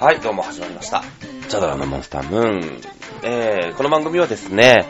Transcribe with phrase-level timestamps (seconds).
[0.00, 1.02] はい、どうも始まりました。
[1.48, 2.80] チャドラのモンスタームーン。
[3.24, 4.86] えー、この番組はですね、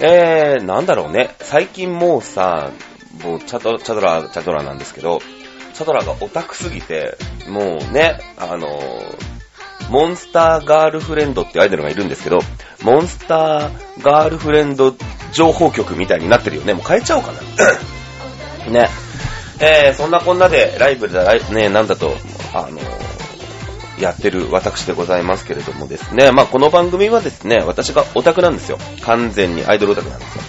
[0.00, 2.72] えー、なんだろうね、最近もうさ、
[3.22, 5.20] もうチャドチャドラ、チャドラなんですけど、
[5.74, 9.36] チャドラがオタクすぎて、もうね、あのー
[9.90, 12.38] モンスターガールフレンドってアイドルがいるんですけど、
[12.82, 14.96] モンスターガールフレンド
[15.32, 16.72] 情報局みたいになってるよね。
[16.72, 17.40] もう変えちゃおうかな。
[18.72, 18.88] ね。
[19.60, 22.16] えー、そんなこんなでライブだ、ライね、なんだと、
[22.54, 22.95] あのー
[23.98, 26.32] やってる私でございますけれどもですね。
[26.32, 28.78] まあこの番組はですね、私がオタクなんですよ。
[29.02, 30.42] 完全にアイドルオタクなんですよ。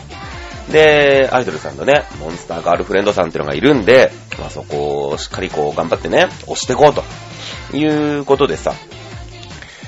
[0.72, 7.04] で、アイドルさんのね、モンスターガールフレンドさんっていうのがいるんで、まあそこをしっかりこう頑張ってね、押していこうと
[7.78, 8.74] いうことでさ、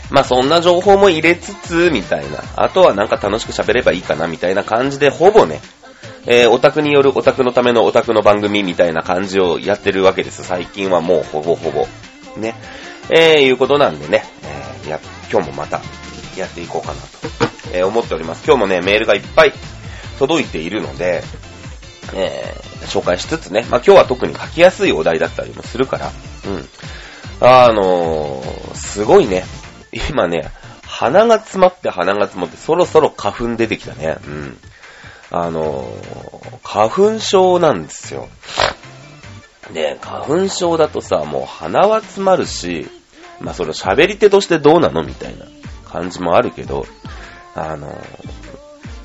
[0.09, 2.39] まあそんな情報も入れつつ、みたいな。
[2.55, 5.61] あとはなんか楽しく喋ればいいかな、みたいな感じで、ほぼね、
[6.25, 10.43] えー、オタクによるオタクのためのオタクの番組みたいな感じをやってるわけです。
[10.43, 11.87] 最近はもうほぼほぼ。
[12.37, 12.55] ね。
[13.09, 14.99] えー、いうことなんでね、えー、や、
[15.31, 15.81] 今日もまた
[16.37, 17.07] やっていこうかなと、
[17.73, 18.43] えー、思っております。
[18.45, 19.53] 今日もね、メールがいっぱい
[20.19, 21.23] 届いているので、
[22.13, 26.11] えー、紹介しつつね、まあ今日は特に書きやすいお題だったりもするから、
[26.47, 26.67] うん。
[27.41, 29.43] あのー、すごいね、
[30.09, 30.51] 今ね、
[30.85, 34.17] 鼻が詰まって鼻が詰まってそろそろ花粉出てきたね。
[34.27, 34.57] うん。
[35.31, 38.27] あのー、花粉症なんですよ。
[39.73, 42.89] で、花粉症だとさ、もう鼻は詰まるし、
[43.41, 45.45] まあそれ喋り手としてどうなのみたいな
[45.85, 46.85] 感じもあるけど、
[47.55, 47.95] あの、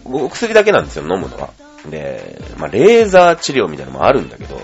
[0.05, 1.51] お薬だけなんですよ、飲むのは。
[1.89, 4.61] で、まあレーザー治療みたいなのもあるんだけど、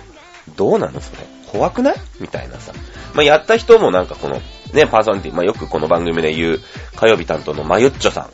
[0.56, 1.18] どうなのそれ？
[1.46, 1.96] 怖くない？
[2.20, 2.72] みたいなさ。
[3.14, 4.40] まあやった人もなんかこの、
[4.72, 6.60] ね、パーソナリティ、まあよくこの番組で言う、
[6.96, 8.28] 火曜日担当のまゆっちょさ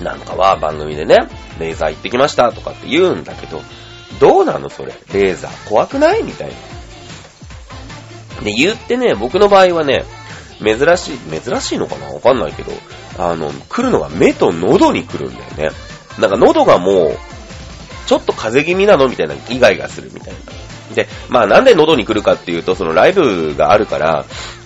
[0.00, 1.16] んなんかは番組でね、
[1.58, 3.62] レーザー行ってきましたとかって言うんだけど、
[4.20, 4.94] どうなのそれ？
[5.12, 6.22] レーザー怖くない？
[6.22, 6.54] みたいな。
[8.42, 10.04] で、言ってね、僕の場合はね、
[10.62, 12.06] 珍しい、珍しいのかな？
[12.06, 12.72] わかんないけど、
[13.18, 15.76] あの、来るのが目と喉に来るんだよね。
[16.18, 17.18] なんか喉がもう、
[18.06, 20.94] ちょっと風邪気味なのみたいな、イガイガするみたいな。
[20.94, 24.24] で、まあなんで喉に来るかっていうと、そのライブがあるから、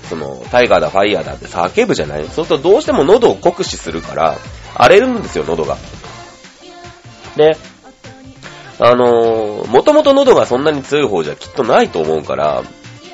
[0.09, 2.29] その、タイガーだ、ファイヤーだって叫ぶじゃない？
[2.29, 4.37] そうするとどうしても喉を酷使するから、
[4.75, 5.77] 荒れるんですよ、喉が。
[7.37, 7.57] で、
[8.79, 12.63] あのー、もともと喉がそんなに強い方じゃきっとないと思うから、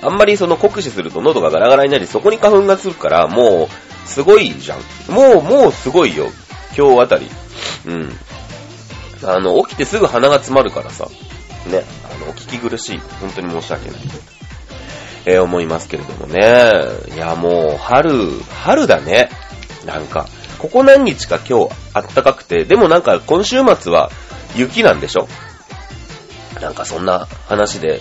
[0.06, 5.12] あんまりその酷使すると喉がガラガラになり、そこに花粉がつくから、もう、すごいじゃん。
[5.12, 6.28] もう、もうすごいよ。
[6.78, 7.28] 今日あたり。
[7.87, 8.12] うん。
[9.25, 11.09] あの、起きてすぐ鼻が詰まるからさ。
[11.67, 11.83] ね。
[12.05, 12.99] あの、お聞き苦しい。
[13.21, 14.00] 本当に申し訳ない。
[15.28, 16.41] えー思いますけれどもね。
[17.12, 18.31] いや、もう、春、
[18.65, 19.28] 春だね。
[19.84, 20.28] なんか、
[20.59, 24.11] ここ何日か今日あったかくて、でもなんか今週末は
[24.55, 25.27] 雪なんでしょ
[26.61, 28.00] なんかそんな話で、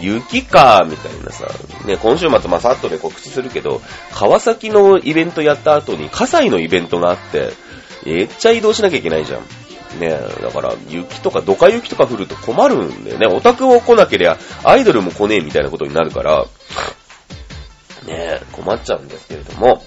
[0.00, 1.46] 雪か、みたいなさ、
[1.86, 3.80] ね、今週末まさっとで告知するけど、
[4.12, 7.52] 川崎のイベントやった後に、葛西のイベントがあって、
[8.04, 9.40] めっちゃ移動しなきゃいけないじゃん。
[10.00, 10.10] ね
[10.42, 13.26] だから、雪とか、ドカ雪とか降ると困るんだよね。
[13.26, 16.46] オタクを来なければ、アイドルも来ねえみたいなことになるから、
[18.06, 19.82] ね困っちゃうんですけれども、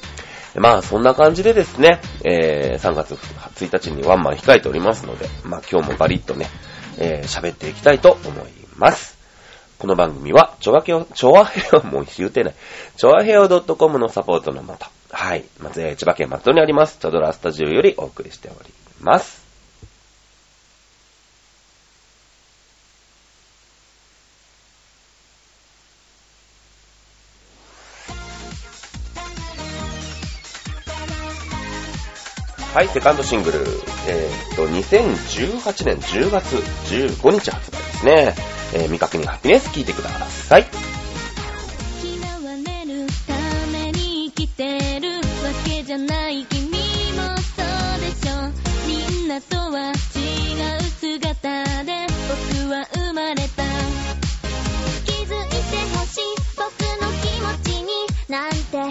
[0.56, 6.48] まあ、そんな感じでですね、えー、3月1日にワンマン控えておりますので、まあ今日もバリッとね、
[6.98, 9.19] えー、喋っていきたいと思います。
[9.80, 12.54] この番組は、ちょわけお、ちょわへお、 もう言うてない。
[12.98, 19.48] ちょわへお .com のサポートのもと、はい、松江千葉県松戸にあります、チョドラスタジオよりお送りしております。
[32.74, 33.60] はい、セカンドシングル、
[34.08, 36.56] えーっと、2018年10月
[36.94, 38.59] 15日発売ですね。
[38.74, 40.66] えー、未確認ハピネス聞いてください。
[42.04, 43.34] 嫌われるた
[43.72, 45.22] めに生きてるわ
[45.66, 48.52] けじゃない君もそうでしょ。
[48.88, 50.22] みんなとは違
[50.78, 53.64] う姿で僕は生まれた。
[55.06, 55.56] 気づいて
[55.96, 56.22] ほしい
[56.56, 56.70] 僕
[57.02, 57.90] の気持ちに
[58.28, 58.86] なんてや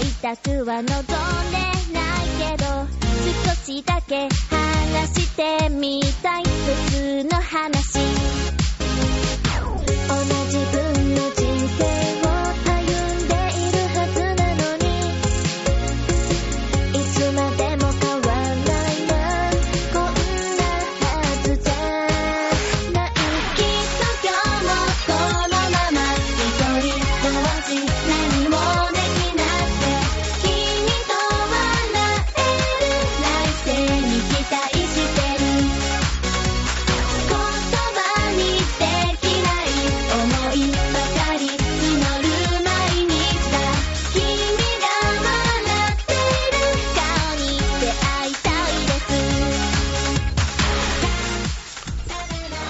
[0.00, 0.94] りたくは望んで
[1.92, 2.64] ないけど
[3.48, 6.44] 少しだけ話してみたい。
[6.44, 8.33] 別の話。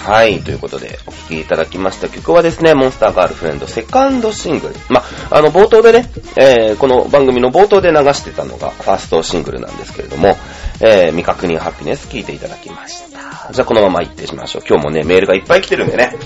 [0.05, 4.75] はい、ということで、お聴きいただきました曲はですね、モンスターガールフレンドセカンドシングル。
[4.91, 10.37] ま、あの、冒頭でね、えー、この番組の冒頭で流してたのがファーストシングルなんですけれども、
[10.83, 13.51] えー、未確認ハピネス聴いていただきました。
[13.51, 14.63] じゃあこのまま行ってしましょう。
[14.69, 16.19] 今日もね、メールがいっぱい来てるんでね。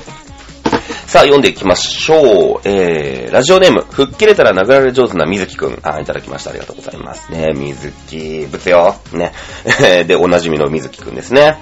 [1.06, 2.60] さあ、読んでいきましょう。
[2.64, 5.78] えー、ラジオネーム、吹っ切れたら殴られ上手な水木くん。
[5.82, 6.50] あ、いただきました。
[6.50, 7.30] ありがとうございます。
[7.30, 8.96] ね、水木、ぶつよ。
[9.12, 9.32] ね。
[10.06, 11.56] で、おなじみの水木くんですね。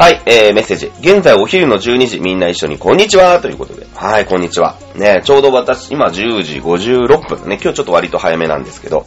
[0.00, 0.86] はい、えー、メッセージ。
[1.00, 3.86] 現在お昼の12時、みんな一緒にこんにちはということで。
[3.94, 4.78] はい、こんにちは。
[4.94, 7.58] ね、ちょうど私、今10時56分ね。
[7.62, 9.04] 今日ちょっと割と早めなんですけど、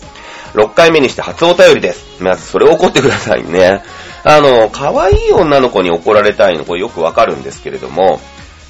[0.54, 2.22] 6回目にして初お便りです。
[2.22, 3.82] まずそれを怒ってくださいね。
[4.24, 8.22] あの、可愛い女の子に怒られたいの、これよくわかるんですけれども、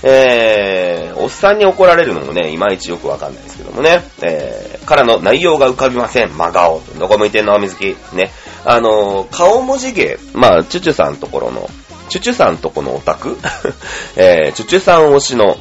[0.01, 6.37] えー、おっさんに怒られるのもね、いまいちよくわかんないですけどもね、えー、からの内容が浮かびません。
[6.37, 6.81] 真顔。
[6.97, 7.97] どこ向いてんの水木。
[8.13, 8.31] ね。
[8.63, 10.17] あの、顔文字芸。
[10.33, 11.69] まあ、チュチュさんところの、
[12.09, 13.37] チュチュさんとこのオタク？
[14.15, 15.57] えー、チュチュさん推しの、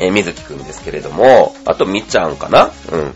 [0.00, 2.70] えー、水木くんですけれども、あと、みっちゃんかな？
[2.90, 3.14] うん。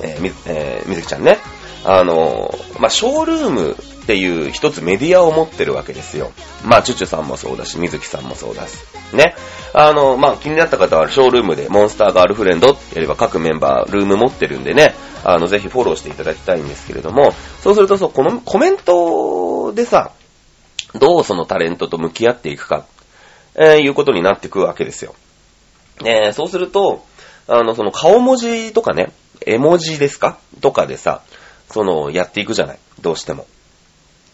[0.00, 1.38] えー、み、えー、水木ちゃんね。
[1.84, 6.32] あの、まあ、ショールームっていう一つメディアを持ってるわけですよ。
[6.64, 8.72] まあ、チュチュさんもそうだし、水木さんもそうだし。
[9.12, 9.34] ね。
[9.74, 14.94] あの、まあ、気になった方はショールームでモンスターガールフレンドってやれば各メンバールーム持ってるんでね、
[15.24, 20.12] あの、ぜひフォローしていただきたいんですけれども、そうするとそう、このコメントでさ、
[20.94, 22.86] どうそのタレントと向き合っていくか、
[23.54, 25.14] えー、いうことになってくるわけですよ。
[26.04, 27.04] えー、そうすると、
[27.46, 29.12] あの、その顔文字とかね、
[29.46, 30.38] 絵文字ですか？
[30.60, 31.22] とかでさ、
[31.70, 32.78] その、やっていくじゃない？
[33.00, 33.46] どうしても。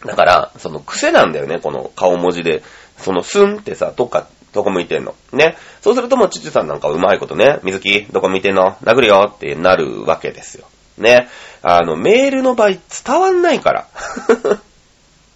[0.05, 2.63] だから、その癖なんだよね、この顔文字で。
[2.97, 5.15] そのスンってさ、どっか、どこ向いてんの？
[5.33, 5.57] ね？
[5.81, 8.73] そうするともう、チュチュさんなんかうまいことね、水木、どこ向いてんの？
[8.83, 10.67] 殴るよってなるわけですよ。
[10.97, 11.27] ね？
[11.61, 12.79] あの、メールの場合伝
[13.19, 13.87] わんないから。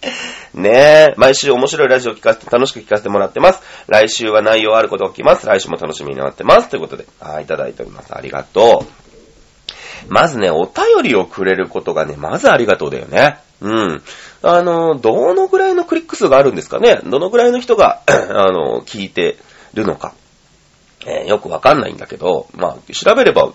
[0.54, 0.70] ね
[1.10, 3.60] え、毎週面白いラジオ聞かせて、楽しく聞かせてもらってます。
[3.88, 5.46] 来週は内容あることが起きます。
[5.46, 6.68] 来週も楽しみになってます。
[6.68, 8.14] ということで、あいただいております。
[8.14, 8.86] ありがとう。
[10.08, 13.38] まずね、お便りをくれることがね、まずありがとうだよね。
[13.60, 14.02] うん。
[14.42, 17.00] あの、どのぐらいのクリック数があるんですかね？
[17.04, 18.12] どのぐらいの人が、 あ
[18.52, 19.36] の、聞いて
[19.74, 20.12] るのか。
[21.06, 23.50] えーよくわかんないんだけど、まあ、調べれば、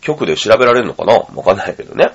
[0.00, 1.14] 局で調べられるのかな？
[1.34, 2.12] わかんないけどね。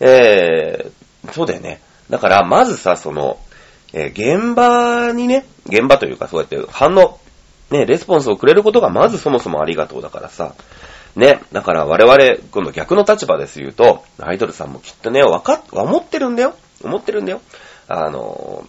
[0.00, 1.80] えー、そうだよね。
[2.10, 3.38] だから、まずさ、その、
[3.92, 7.18] えー現場にね、現場というかそうやって反応、
[7.70, 10.54] ね、レスポンスをくれることがまずそもそもありがとうだからさ、
[11.16, 16.54] ね、だから我々、今度逆の立場です言うと、アイドルさんもきっとね、わかっ、思ってるんだよ。
[16.82, 17.40] 思ってるんだよ。
[17.88, 18.66] あの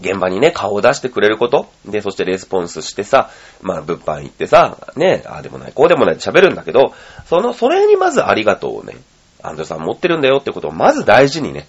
[0.00, 1.70] 現場にね、顔を出してくれること。
[1.86, 3.30] で、そしてレスポンスしてさ、
[3.62, 6.92] まあ、物販行ってさ、ね、ああでもない、こうでもない喋るんだけど、
[7.28, 8.96] その、それにまずありがとうをね、
[9.42, 11.68] アンドさん持ってるんだよってことをまず大事にね、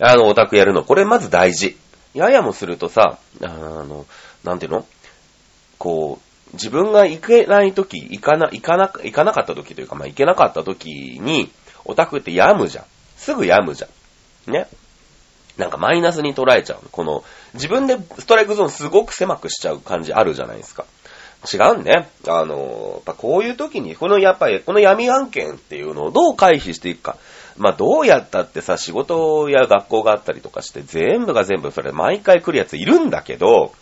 [0.00, 1.76] あの、オタクやるの、これまず大事。
[2.14, 4.06] ややもするとさ、あの、
[4.44, 4.86] なんていうの？
[5.78, 10.88] こう、自分が行けないとき、行かな、行かな、行かなかったときというか、まあ、行けなかったとき
[11.20, 11.50] に、
[11.84, 12.84] オタクって病むじゃん。
[13.16, 13.88] すぐ病むじゃ
[14.48, 14.52] ん。
[14.52, 14.66] ね？
[15.56, 16.80] なんかマイナスに捉えちゃう。
[16.90, 17.24] この、
[17.54, 20.84] 自分でストライクゾーンすごく狭くしちゃう感じあるじゃないですか。
[21.52, 22.08] 違うんね。
[22.26, 27.16] あの、やっぱこういう時に、このやっぱり、この闇案件っていうのをどう回避していくか。
[27.58, 33.72] まあどうやったってさ、仕事や学校があったりとかして、全部が全部それ毎回来るやついるんだけど、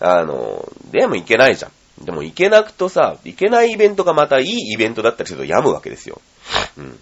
[0.00, 2.04] あの、でも行けないじゃん。
[2.04, 6.20] でも行けなくとさ、行けないイベントがまたいいイベントだったりすると病むわけですよ。
[6.76, 6.98] うん。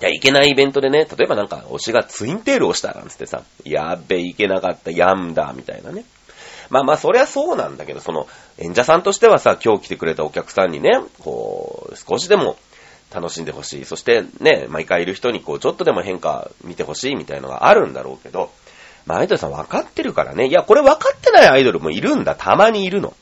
[0.00, 6.04] いや、行けないイベントでね、例えばなんか、推しがツインテールをしたなんつってさ、やっべ、行けなかった、やんだ、みたいなね。
[6.70, 8.28] まあまあ、そりゃそうなんだけど、その、
[8.58, 12.56] 演者さんとしてはさ、今日来てくれたお客さんにね、こう、少しでも
[13.12, 13.84] 楽しんでほしい。
[13.84, 18.50] そしてね、毎回いる人にこう、ちょっとでも変化見てほしいみたいのがあるんだろうけど、
[19.06, 20.46] まあ、アイドルさん分かってるからね。
[20.46, 22.34] いや、これ分かってないアイドルもいるんだ。
[22.34, 23.14] たまにいるの。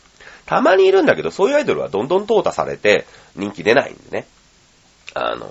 [0.46, 4.26] たまにいるんだけど、そういうアイドルはどんどん淘汰されて、人気出ないんでね。
[5.14, 5.50] あの、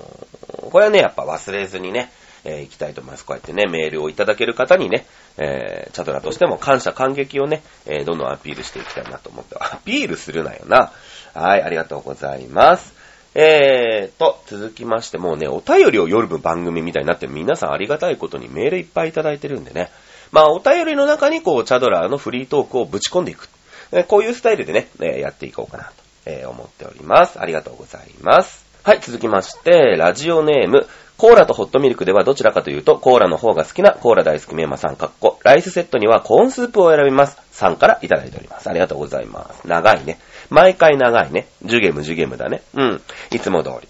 [0.71, 2.11] これはね、やっぱ忘れずにね、
[2.43, 3.25] えー行きたいと思います。
[3.25, 5.05] こうやってね、メールをいただける方にね、
[5.37, 10.91] えー、チャドラとしても感謝感激をね、えーどんどんアピールしていきたいなと思って、アピールするなよな。
[11.33, 12.96] はい、ありがとうございます。
[13.39, 19.91] えーと、続きまして、もうね、お便りを読む番組みたいになって皆さんありがたいことにメールいっぱいいただいてるんでね。
[20.31, 23.47] まあ、お便りの中にこう、チャドラーのフリートークをぶち込んでいく。
[23.91, 25.91] えこういうスタイルでね、えやっていこうかなと、
[26.25, 27.39] えー思っております。
[27.39, 28.65] ありがとうございます。
[28.83, 37.37] はい、続きまして、ラジオネーム、コーラとホットミルクではどちらかというと、コーラの方が好きなコーラ大好きメンマさん、かっこ、ライスセットにはコーンスープを選びます。
[37.51, 38.69] さんからいただいております。
[38.69, 39.67] ありがとうございます。
[39.67, 40.19] 長いね。
[40.49, 41.47] 毎回長いね。
[41.63, 42.61] ジュゲームジュゲームだね。
[42.73, 43.01] うん。
[43.31, 43.87] いつも通り。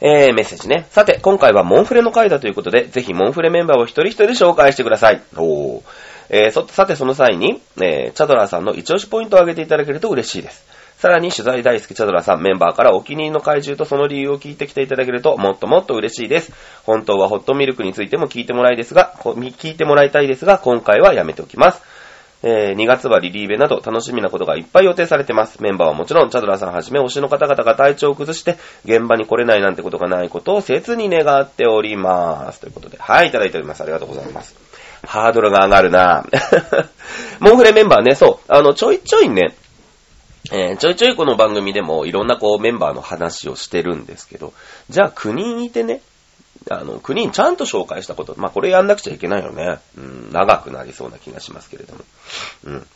[0.00, 0.86] えー、メッセージね。
[0.90, 5.22] さて、今回はモンフレの回だということで、ぜひモンフレメンバーを一人一人紹介してください。
[5.36, 5.82] おー。
[6.30, 10.64] えーそさてその際に、えーチャドラーさんの一押しポイントを挙げていただけると嬉しいです。
[10.98, 16.52] さらに取材大好きチャドラーさんメンバーからお気に入りの怪獣とその理由を聞いてきていただけるともっともっと嬉しいです。
[16.84, 21.82] 本当はホットミルクについても聞いてもらいですが、聞いてもらいたいですが、今回はやめておきます。
[22.42, 25.62] えー2月はリリーベなど楽しみなことがいっぱい予定されてます。
[25.62, 32.60] メンバーはもちろん、チャドラさんはじめ推しの方々が体調を崩して、現場に来れないなんてことがないことを切に願っております。
[32.60, 33.82] ということで、はい、いただいております。
[33.82, 34.54] ありがとうございます。
[35.04, 36.24] ハードルが上がるな
[37.40, 39.54] モンフレメンバーね、そう、あの、ちょいちょいね、
[40.50, 44.52] えーちょいちょいこの番組でもいろんなこうメンバーの話をしてるんですけど、
[44.88, 46.00] じゃあ9人いてね、
[46.70, 49.78] あの、9人ちゃんと紹介したこと、まあこれやんなくちゃいけないよね。
[49.96, 52.00] うん、長くなりそうな気がしますけれども。
[52.64, 52.86] うん。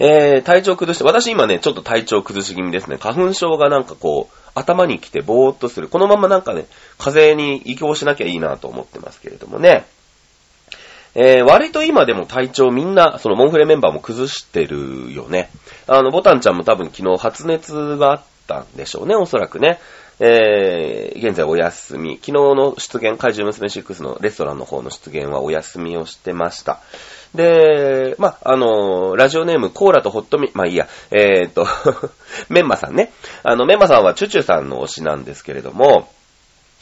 [0.00, 2.98] えー、体調崩して、私今ね、ちょっと体調崩し気味ですね。
[2.98, 5.88] 花粉症がなんかこう、頭に来てぼーっとする。
[5.88, 6.66] このままなんかね、
[6.98, 9.86] 風邪に移行しなきゃいいなと思ってますけれどもね。
[11.14, 15.50] えー、割と今でも体調みんな、そのモンフレメンバーも崩してるよね。
[15.88, 19.80] あの、ボタンちゃんも多分昨日発熱があったんでしょうね、おそらくね。
[20.20, 22.16] えー、現在お休み。
[22.16, 26.80] 昨日の出現、怪獣娘6のレストランの方の出現はお休みをしてました。
[27.34, 31.66] で、まあ、あの、ラジオネームコーラとホットミ、まあいいや、えーっと、
[32.48, 33.12] メンマさんね。
[33.44, 36.08] あの、メンマさんはチュチュさんの推しなんですけれども、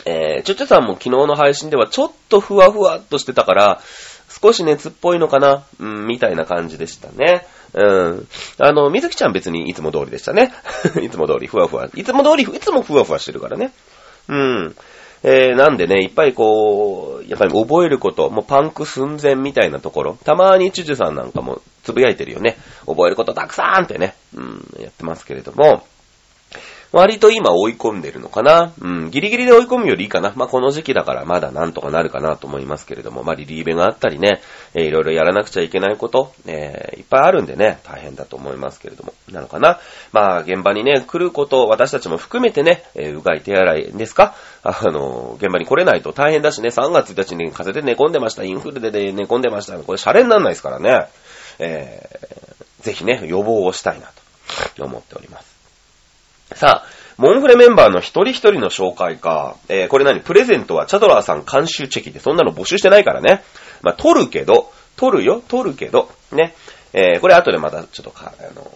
[0.06, 3.80] えー、チュチュさんも昨日の配信ではちょっとふわふわっとしてたから、
[4.42, 7.46] 少し熱っぽいのかなうん、みたいな感じでしたね。
[7.76, 8.28] うん。
[8.58, 10.52] あの、みずきちゃん別にいつも通りでしたね。
[11.02, 11.88] いつも通りふわふわ。
[11.94, 13.72] いつも通り、いつもふわふわしてるからね。
[14.28, 14.76] うん。
[15.22, 22.56] えー、なんでね、いっぱいこう、やっぱり覚えること、もうパンク寸前みたいなところ、たまにチュチュさんなんかもつぶやいてるよね。
[22.86, 25.84] 覚えることたくさんってね、うん、やってますけれども、
[26.96, 28.72] 割と今追い込んでるのかな？
[28.80, 30.32] うん、ギリギリで追い込むよりいいかな。
[30.34, 34.40] まあ、この時期だからまだなんとかなるかなと思いますけれども、まあ、リリーベがあったりね、
[34.74, 39.78] えーいろいろやらなくちゃいけないこと、えーいっぱいあるんでね、大変だと思いますけれども、なのかな？
[40.12, 44.34] まあ、現場にね、来ること、私たちも含めてね、えーうがい手洗いですか？
[44.62, 49.78] あの、現場に来れないと大変だしね、3月1日に風邪で寝込んでました、インフルで寝込んでました。
[49.78, 51.06] これ、シャレにならないですからね。
[51.58, 52.46] えー
[52.82, 54.06] ぜひね、予防をしたいな
[54.76, 55.55] と思っております。
[56.54, 56.86] さあ、
[57.16, 59.56] モンフレメンバーの一人一人の紹介か。
[59.68, 60.20] えー、これ何？
[60.20, 63.42] プレゼントはチャドラーさん監修チェキで、そんなの募集してないからね。
[63.82, 66.54] まあ、取るけど、取るよ、取るけど、ね。
[66.92, 68.70] えー、これ後でまたちょっとか、あの、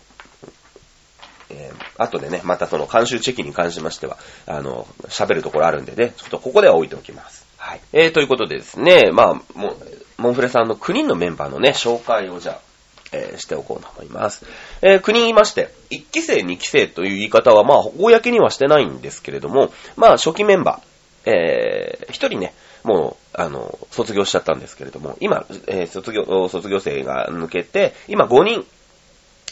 [1.51, 7.47] えー、後でね、またその監修チェキに関しましては、あの、喋るところあるんでね、ちょっとここでは置いておきます。
[7.57, 7.81] はい。
[7.93, 9.77] えー、ということでですね、まあ、も、
[10.17, 12.70] モンフレさんの9人のメンバーのね、紹介をじゃあ、
[13.13, 14.45] えーしておこうと思います。
[14.83, 28.67] えー、9人いまして、1期生、2期生という言い方は、まあ、公にはしてないんですけれども、まあ、初期メンバー、えー、1人ね、もう、あの、卒業しちゃったんですけれども、今、えー卒業、卒業生が抜けて、今5人、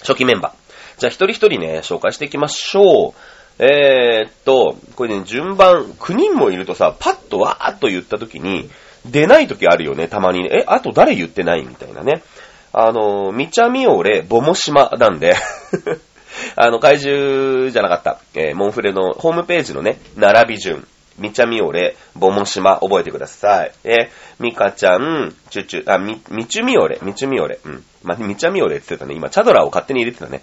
[0.00, 1.00] 初期メンバー。
[1.00, 3.14] じゃあ一人一人ね、紹介していきましょう。
[3.58, 8.70] えー、っと、これね、順番、9人もいるとさ、パッとわーっと言った時に、
[9.04, 10.50] 出ない時あるよね、たまにね。
[10.60, 12.22] え、あと誰言ってないみたいなね。
[12.80, 15.34] あの、みちゃみおれ、ぼもしまなんで、
[16.54, 20.86] あの、怪獣じゃなかった、えーモンフレのホームページのね、並び順。
[21.18, 23.72] みちゃみおれ、ぼもしま、覚えてください。
[23.82, 24.08] えー
[24.38, 27.58] みかちゃん、ちゅちゅ、あ、み、みちゅみおれ、みちゅみおれ。
[27.64, 27.84] うん。
[28.04, 29.16] まあ、みちゃみおれって言ってたね。
[29.16, 30.42] 今、チャドラを勝手に入れてたね。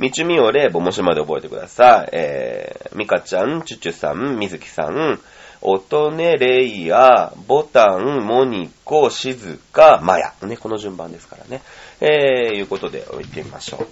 [0.00, 2.08] みちゅみおれ、ぼもしまで覚えてください。
[2.10, 5.20] えー、みかちゃん、ちゅちゅさん、みずきさん、
[5.66, 10.34] おとね、レイヤー、ボタン、モニコ、しずか、まや。
[10.42, 11.62] ね、この順番ですからね。
[12.02, 13.86] えー、いうことで置いてみましょう。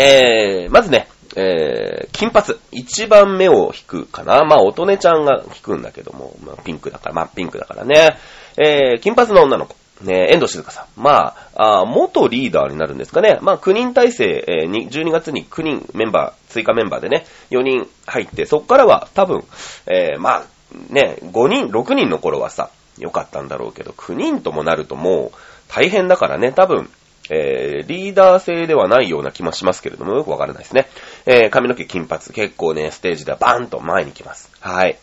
[0.00, 2.54] えー、まずね、えー、金髪。
[2.72, 4.44] 一番目を引くかな。
[4.44, 8.16] まあ、音音ちゃんが引くんだけども、まあ、ピンクだから、まあ、ピンクだからね。
[8.56, 9.76] えー、金髪の女の子。
[10.04, 11.00] ね、遠藤静香さん。
[11.00, 13.38] まあ、あ元リーダーになるんですかね。
[13.40, 19.44] まあ、9人体制、えー12月に9人メンバー、追加メンバーでね、4人入って、そっからは多分、
[19.86, 20.44] えー、まあ、
[20.90, 26.90] ね、5人、6人の頃はさ、良かったんだろうけど、9人ともなるともう、大変だからね、多分、
[27.30, 30.88] えー、リーダー制ではないような気もしますけれども、よくわからないですね。
[31.26, 34.50] えー、髪の毛金髪、結構ね、ステージではバーンと前に来ます。
[34.60, 34.98] はい。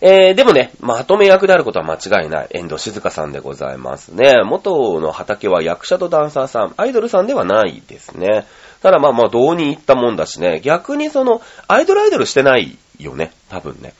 [0.00, 2.48] えー、でもね、まとめ役であることは間違いない。
[2.50, 4.42] 遠藤静香さんでございますね。
[4.44, 8.46] 元の畑は役者とダンサーさん、アイドルさんではないですね。
[8.82, 13.94] ただまあまあ、どうに行ったもんだしね、逆にその、アイドルアイドルしてないよね、多分ね。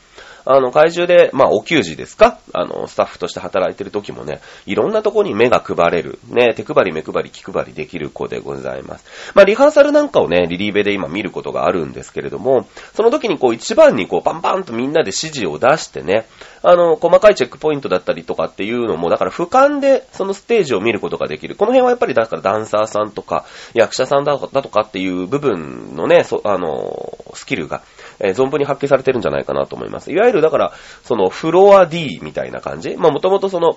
[0.47, 2.39] あの、怪獣で、まあ、お給仕ですか？
[2.53, 9.33] あの、スタッフとして働いてる時もね、いろんなとこに目が配れる、ね、手配り目配り気配りできる子でございます。
[9.35, 16.27] まあ、リハーサルなんかをね、リリーベで今見ることがあるんですけれども、その時にこう、一番にこう、パンパンとみんなで指示を出してね、
[16.63, 21.57] あの、細かいチェックポイントだったりとかっていうのも、だから俯瞰でそのステージを見ることができる。
[21.57, 27.83] この辺はやっぱりだからダンサーさんとか、役者さんだとかっていう部分のね、そあの、スキルが、
[28.21, 30.13] えー存分に発揮されてるんじゃないかなと思います。
[30.13, 32.97] いわゆるだから、そのフロア D みたいな感じ。
[32.97, 33.77] まあもともとその、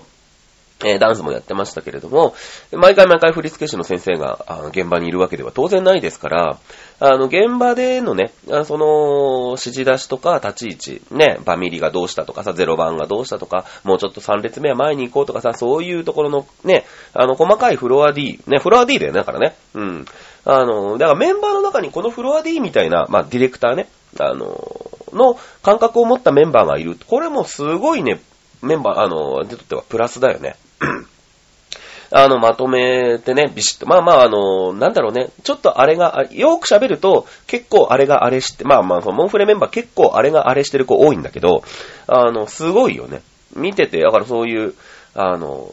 [0.86, 2.36] えダンスもやってましたけれども、
[2.72, 6.60] 毎回毎回振付師の先生があの現場にいるわけでは当然ないですから、
[7.00, 19.56] あの、現場でのね、あその、指示出しとか立ち位置、ね、バミリがどうしたとかさ、ゼロ番がどうしたとか、もうちょっと3列目は前に行こうとかさ、そういうところのね、あの、細かいフロア D、ね、フロア D だよね、だからね。
[19.74, 20.06] うん。
[20.46, 23.88] あの、だからメンバーの中にこのフロア D みたいな、まあ、ディレクターね、
[24.26, 26.98] あの、の感覚を持ったメンバーがいる。
[27.08, 28.20] これもすごいね、
[28.62, 30.56] メンバー、あの、にとってはプラスだよね。
[32.10, 33.86] あの、まとめてね、ビシッと。
[33.86, 35.30] まあまあ、あの、なんだろうね。
[35.44, 41.64] ちょっとあれが、よく喋ると、結構あれがあれして、まあまあ、モンフレメンバー結構あれがあれしてる子多いんだけど、
[42.08, 43.22] あの、すごいよね。
[43.56, 44.74] 見てて、だからそういう、
[45.16, 45.70] あの、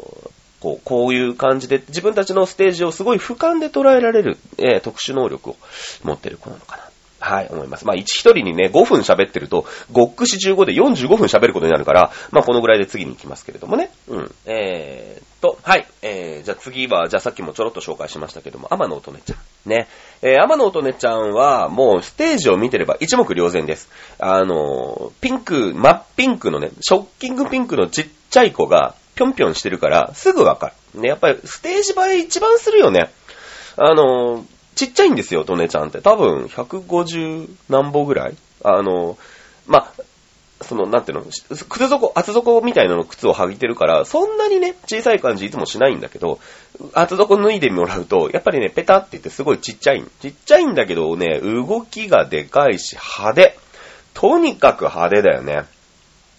[0.61, 5.57] こう、こういう感じで、自分たちのステージをすごい俯瞰で捉えられる、えー特殊能力を
[6.03, 6.94] 持ってる子なのかな。
[7.25, 7.87] はい、思います。
[7.87, 13.91] まあ、一人にね、5分喋ってると、ごっくし15で45分喋ることになるから、まあ、このぐらいで次に行きますけれどもね。
[14.09, 14.35] うん。
[14.45, 15.87] えーと、はい。
[16.01, 19.39] えー、じゃあ次は、じゃあさっきもちょろっと紹介しましたけども、天野乙女ちゃん。
[19.69, 19.89] ね。
[20.23, 23.91] えー、天野乙女ちゃんは、もうステージを見てれば一目瞭然です。
[24.19, 31.01] あの、ピンク、真っピンクのね、ショッキングピンクのちっちゃい子が、ぴょんぴょんしてるから、すぐわかる。
[31.03, 33.11] ね、やっぱりステージ映え一番するよね。
[33.77, 36.01] あの、ちっちゃいんですよ、トネちゃんって。
[36.01, 38.35] 多分、150何歩ぐらい？
[38.65, 39.17] あの、
[39.67, 39.91] ま、
[40.63, 46.39] その、なんていうの、靴底、厚底みたいなの靴を履いてるから、そんなにね、小さい感じいつもしないんだけど、
[46.95, 50.05] 厚底脱いでもらうと、やっぱりね、ペタって言ってすごいちっちゃい。
[50.21, 53.59] ちっちゃいんだけどね、動きがでかいし、派手。
[54.15, 55.65] とにかく派手だよね。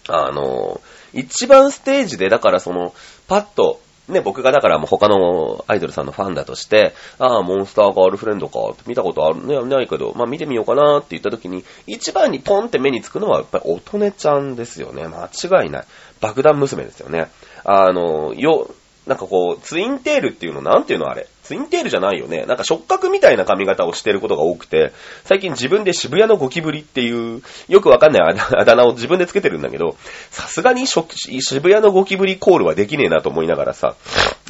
[0.08, 0.80] あの、
[1.12, 2.94] 一番ステージで、だからその、
[3.28, 15.08] パッと、ね、僕がだからもう他のアイドルさんのファンだとして、ああ、モンスターガールフレンドか見たことあるね、ないけど、まあ見てみようかなって言った時に、一番にポンって目につくのはやっぱり乙女ちゃんですよね。
[15.08, 15.84] 間違いない。
[16.20, 17.28] 爆弾娘ですよね。
[17.64, 18.70] あの、よ、
[19.06, 21.26] なんかこう、ツインテールっていうの、なんていうのあれ？
[21.46, 22.44] ツインテールじゃないよね。
[22.44, 24.92] なんか触覚みたいな髪型をしてることが多くて、
[25.24, 29.96] 最近自分で渋谷のゴキブリっていう、よくわかんないあだ名を自分でつけてるんだけど、
[30.30, 33.94] さすがに渋谷のゴキブリコールはできねえなと思いながらさ、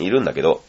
[0.00, 0.62] いるんだけど、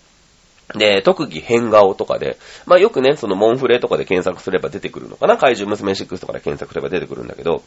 [0.75, 7.63] で、特技変顔とかで、まあよくね、そのモンフレとかで検索すれば出てくるのかな怪獣娘6とかで検索すれば出てくるんだけど、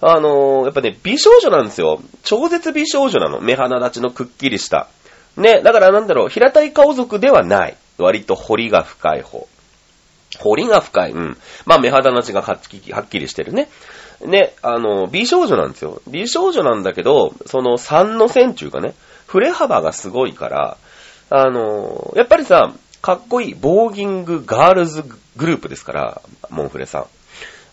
[0.00, 2.00] あのーやっぱね、美少女なんですよ。
[2.22, 3.40] 超絶美少女なの。
[3.40, 4.88] 目鼻立ちのくっきりした。
[5.36, 7.76] ね、だからなんだろう、平たい顔族ではない。
[7.98, 9.46] 割と彫りが深い方。
[10.38, 11.12] 彫りが深い。
[11.12, 11.36] うん。
[11.64, 13.68] まあ、目肌立ちがはっきりはっきりしてるね。
[14.24, 16.00] ね、あの、美少女なんですよ。
[16.06, 18.94] 美少女なんだけど、その3の線っていうかね、
[19.26, 20.76] 触れ幅がすごいから、
[21.30, 25.04] あの、やっぱりさ、かっこいい、ボーギングガールズ
[25.36, 27.06] グループですから、モンフレさん。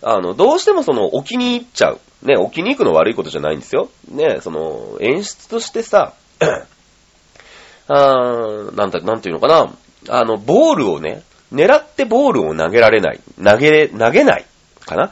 [0.02, 2.00] あの、どうしてもその、置きに行っちゃう。
[2.24, 3.90] ね、置きに行くの悪いことじゃないんですよ。
[4.10, 6.14] ね、その、演出としてさ、
[7.88, 9.74] あーなんだ、なんていうのかな。
[10.10, 13.20] あの、ボールをね、狙ってボールを投げられない。
[13.44, 14.46] 投げ、投げない。
[14.86, 15.12] かな？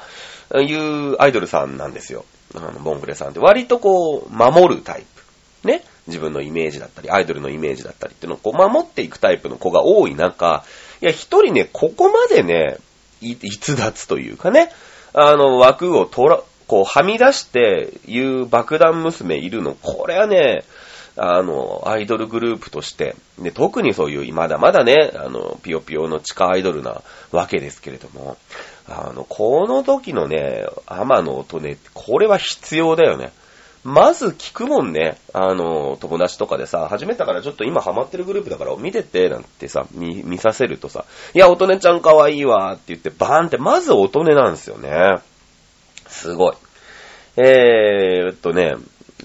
[0.62, 2.26] いうアイドルさんなんですよ。
[2.56, 3.40] あの、ボンフレさんって。
[3.40, 5.06] 割とこう、守るタイ
[5.64, 5.68] プ。
[5.68, 5.84] ね？
[6.08, 10.66] 自分のイメージだったり、アイドルのイメージだったりっていうのをこう、守っていくタイプの子が多い中、
[11.02, 12.78] いや、一人ね、ここまでね、
[13.22, 14.72] 逸脱というかね、
[15.14, 19.76] あの、枠をとら、こう、はみ出して言う爆弾娘いるの。
[19.76, 20.64] これはね、
[21.18, 28.38] あの、アイドルグループとして、で、特にそういう、まだまだね、あの、ピヨピヨの地下アイドルなわけですけれども、
[28.88, 33.32] あの、この時のね、天の音ね、これは必要だよね。
[33.84, 35.18] まず聞くもんね。
[35.34, 45.18] あの、友達とかでさ、始めたからちょっと今ハマってるグループだから見てて、なんてさ、見、見させるとさ、いや、音音ちゃん可愛いわって言って、バーンって、まず音音なんですよね。
[46.08, 46.54] すごい。
[47.38, 48.74] えーっとね、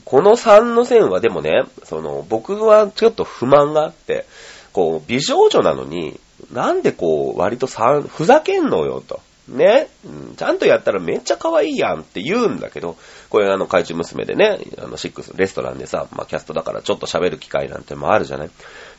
[0.07, 4.25] この3の線はでもね、その、僕はちょっと不満があって、
[4.73, 6.19] こう、美少女なのに、
[6.53, 9.21] なんでこう、割と3、ふざけんのよと。
[9.49, 9.88] ね、
[10.37, 12.97] ちゃんとやったらめっちゃ可愛いやんって言うんだけど、
[13.31, 18.51] これあの、怪獣娘でね、あの、シックス、レストランでさ、まあ、キャストだからちょっと喋る機会なんてもあるじゃない？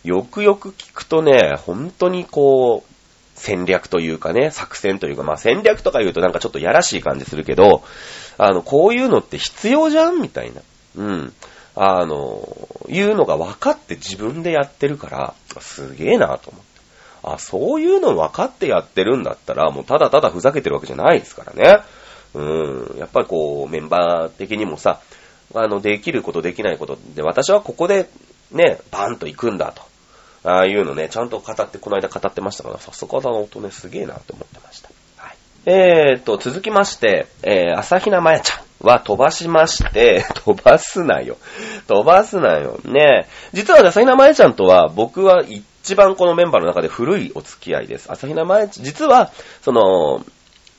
[0.04, 2.94] よくよく聞くとね、本当にこう、
[3.36, 7.84] 戦略というかね、作戦というか、まあ戦略とか言うとなんかちょっとやらしい感じするけど、
[8.38, 10.22] あの、こういうのって必要じゃん？
[10.22, 10.62] みたいな。
[10.98, 11.34] うん。
[11.76, 16.68] あの、いうのが分かって自分でやってるから、すげえなと思って。
[17.24, 21.84] あ、そういうの分かってやってるんだったら、もうただただふざけてるわけじゃないですからね。
[22.34, 22.98] うん。
[22.98, 25.02] やっぱりこう、メンバー的にもさ、
[25.54, 28.10] あの、できることできないことで、私はここで、
[28.52, 29.82] ね、バンと行くんだと。
[30.44, 34.90] ああいうのね、ちゃんと語って、この間語ってましたから、さすがだな、音ね、すげえなって思ってました。
[35.18, 35.38] はい。
[35.66, 41.38] えーと、続きまして、えー、朝比奈まやちゃんは飛ばしまして、 飛ばすなよ。
[41.88, 42.80] 飛ばすなよ。
[42.84, 48.12] ね実は朝比奈まやちゃんとは、僕は一番このメンバーの中で古いお付き合いです。
[48.12, 50.24] 朝比奈まやちゃん、実は、その、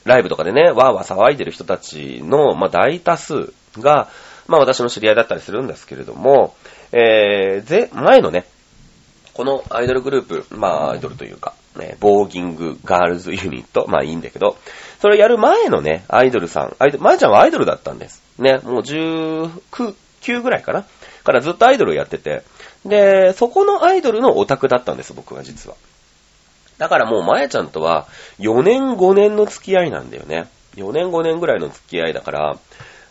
[0.05, 4.09] ライブとかでね、わーわー騒いでる人たちの、まあ、大多数が、
[4.47, 6.55] まあ、私の知り合いだったりするんですけれども、
[6.93, 8.47] えー、ぜ、前のね、
[9.35, 14.57] このアイドルグループ、まあ、アイドルというか、ね、ボーギングガールズユニット、まあいいんだけど、
[15.01, 18.23] それやる前のね、アイドルさん、アイドル、まやちゃんはアイドルだったんです。
[18.38, 19.51] ね、もう19、
[20.21, 20.85] 9ぐらいかな
[21.25, 22.43] からずっとアイドルやってて、
[22.85, 25.77] で、そこのアイドルのオタクだったんです、僕は実は。
[26.79, 28.07] だからもうまやちゃんとは
[28.38, 30.49] 4年5年の付き合いなんだよね。
[30.77, 32.57] 4年5年ぐらいの付き合いだから、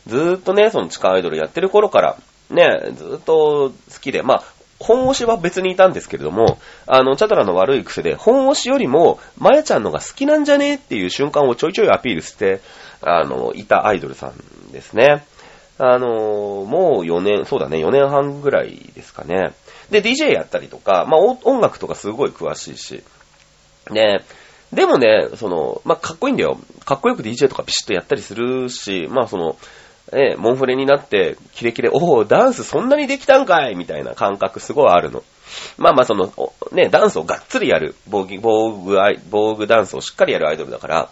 [0.07, 2.17] ずーっとね、その地下アイドルやってる頃から、
[2.49, 4.43] ね、ずーっと好きで、まあ、
[4.79, 12.61] 本推しは別にいたんですけれども、あの、チャドラの悪い癖で、本推しよりも、まやちゃんのが好きなんじゃねっていう瞬間をちょいちょいアピールして、
[13.01, 15.25] あの、いたアイドルさんですね。
[15.79, 16.07] あの、
[16.65, 19.53] もう4年、そうだね、4年半ぐらいですかね。
[19.89, 23.03] で、DJ やったりとか、まあ、音楽とかすごい詳しいし、
[23.91, 24.23] ね
[24.73, 26.59] でもね、その、まあ、かっこいいんだよ。
[26.83, 29.55] かっこよく DJ とかピシッとやったりするし、まあ、その、
[30.13, 35.23] えモンフレになって、キレキレ、おお、ダンスそんなにできたんかいみたいな感覚すごいあるの。
[35.77, 36.31] まあまあ、その、
[36.71, 38.97] ね、ダンスをがっつりやる、防具、防具、
[39.29, 41.09] 防具ダンスをしっかりやるアイドルだから、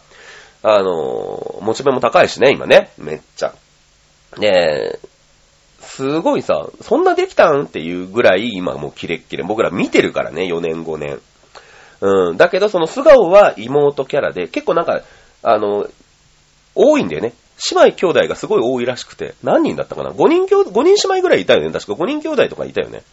[0.64, 3.54] あの、モチベも高いしね、今ね、めっちゃ。
[4.38, 4.98] ね
[5.80, 9.44] すごいさ、そんなできたんっていうぐらい今もうキレッキレ。
[9.44, 11.22] 僕ら見てるからね、4年5年。
[12.02, 12.38] うん。
[12.38, 15.02] だけど、その素顔は妹キャラで、結構なんか、
[15.44, 15.88] あの、
[16.74, 17.34] 多いんだよね。
[17.72, 21.72] 姉妹兄弟がすごい多いらしくて、何人だったかな ?5 人兄弟、5人姉妹ぐらいいたよね。
[21.72, 23.04] 確か5人兄弟とかいたよね。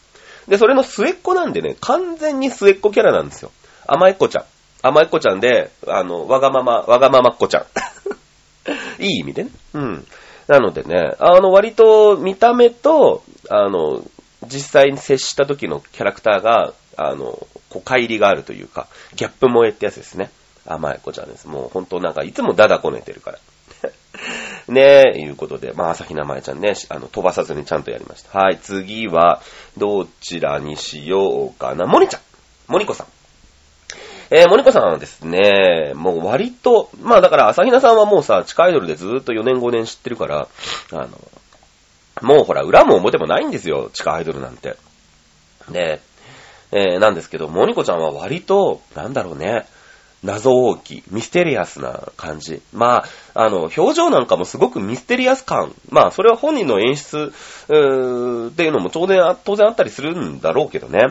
[0.49, 3.53] で、それの末っ子なんでね、完全に末っ子キャラなんですよ。
[3.87, 4.45] 甘えっ子ちゃん。
[4.83, 7.67] 甘えっ子ちゃんで、あの、わがまま、わがままっ子ちゃん。
[9.03, 9.51] いい意味でね。
[9.75, 10.07] うん。
[10.49, 14.03] なのでね、あの、割と見た目と、あの、
[14.47, 20.31] 実際に接した時のキャラクターが、あの、こう、乖離があるというか、ギャップ萌えってやつですね。
[20.67, 21.49] 甘えっ子ちゃんです。
[21.49, 23.39] もう本当なんかいつもダダこねてるから。
[24.69, 28.39] ねえ、いうことで、まあ、朝比奈まえちゃんね、あの、飛ばさずにちゃんとやりました。
[28.39, 29.41] はい、次は、
[29.77, 31.87] どちらにしようかな。
[31.87, 32.21] モニちゃん。
[32.69, 33.07] モニコさん。
[34.31, 40.49] えー、モニコさんはですね、もう割と、まあだから朝比奈さんはもうさ、地下アイドルでずーっと4年5年知ってるから、
[40.91, 41.09] あの、
[42.23, 44.77] もうほら、裏も表もないんですよ、地下アイドルなんて。
[45.69, 46.01] で、
[46.71, 49.67] えー、なんですけど、モニコちゃんは割と、なんだろうね、
[50.23, 52.63] 謎大きい、ミステリアスな感じ。
[52.73, 53.05] ま
[53.35, 55.75] あ、あの、表情なんかもすごくミステリアス感。
[55.91, 57.33] まあ、それは本人の演出、
[57.69, 61.09] うーっていうのも当然、当然あったりするんだろうけどね。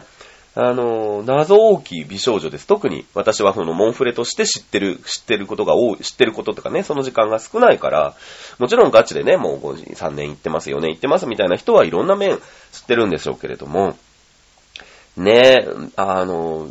[0.54, 2.68] あの、謎大きい美少女です。
[2.68, 8.16] 特に私はそのモンフレとして知ってる、知ってることが多い、知ってることとかね、その時間が少ないから、
[8.60, 12.38] もちろんガチでね、もう5 3年行ってます、4年行ってますみたいな人はいろんな面
[12.72, 13.96] 知ってるんでしょうけれども、
[15.16, 16.68] ねえ、あの、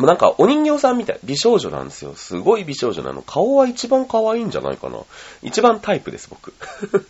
[0.00, 1.18] もうなんかお人形さんみたい。
[1.24, 2.14] 美少女なんですよ。
[2.14, 3.20] すごい美少女なの。
[3.20, 4.98] 顔は一番可愛いんじゃないかな。
[5.42, 6.54] 一番タイプです、僕。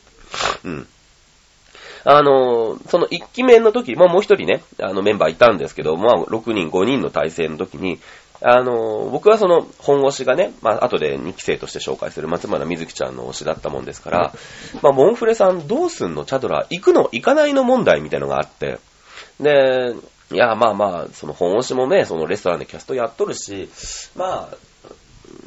[0.66, 0.88] うん。
[2.02, 8.00] あの、その一期目の時、まあもう一人ね、あのメンバーいたんですけど、まあ6人、5人の体制の時に、
[8.42, 14.34] あの、僕はその本推しがね、まあ後で2期生として紹介する松村みずきちゃんの推しだったもんですから、
[14.82, 16.24] まあモンフレさんどうすんの？
[16.24, 17.08] チャドラ行くの？
[17.12, 18.80] 行かないの問題みたいのがあって、
[19.38, 19.94] で、
[20.32, 23.68] いや、まあまあ、その本推しもね、そのレストランでキャストやっとるし、
[24.14, 24.56] まあ、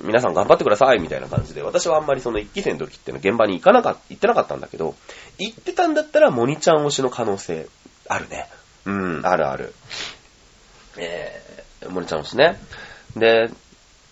[0.01, 4.95] 皆さん頑張ってください、みたいな感じで、私はあんまりその一期生の時っての現場に行かなか、行ってなかったんだけど、
[5.39, 7.67] 行ってたんだったらモニちゃん推しの可能性、
[8.09, 8.49] あるね。
[8.85, 9.73] うん、あるある。
[10.97, 12.59] えー、モニちゃん推しね。
[13.15, 13.49] で、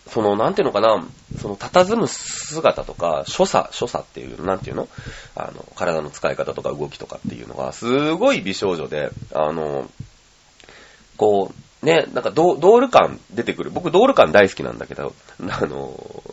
[0.07, 1.05] その、なんていうのかな、
[1.39, 4.89] その、佇む姿とか、所作、所作っていう、なんていうの？
[5.35, 9.89] あの、体の使い方とか動きとかっていうのが、すごい美少女で、あの、
[11.21, 11.51] こ
[11.83, 13.69] う、ね、なんかドドール感出てくる。
[13.69, 16.23] 僕ドール感大好きなんだけど、あの、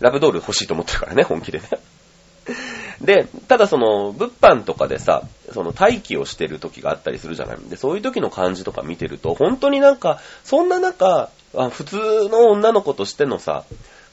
[0.00, 1.68] ラブドール欲しいと思ってるからね、本気でね。
[3.02, 7.58] で、ただその、物販とかでさ、その待機をしてる時があったりするじゃない。
[7.68, 11.96] で、そういう時の感じとか見てると、本当になんか、そんな中、あ普通
[12.30, 13.64] の女の子としてのさ、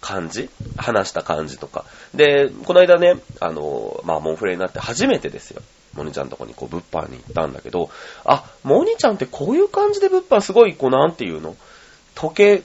[0.01, 0.49] 感じ？
[0.75, 1.85] 話した感じとか。
[2.13, 5.61] で、この間ね、あの、まあ、モンフレになって初めてですよ。
[5.97, 7.89] モニちゃんとこにこう物販に行ったんだけど、
[8.23, 11.55] あ、モニちゃんってこういう感じで物販すごい、こうなんていうの？
[12.15, 12.63] 溶け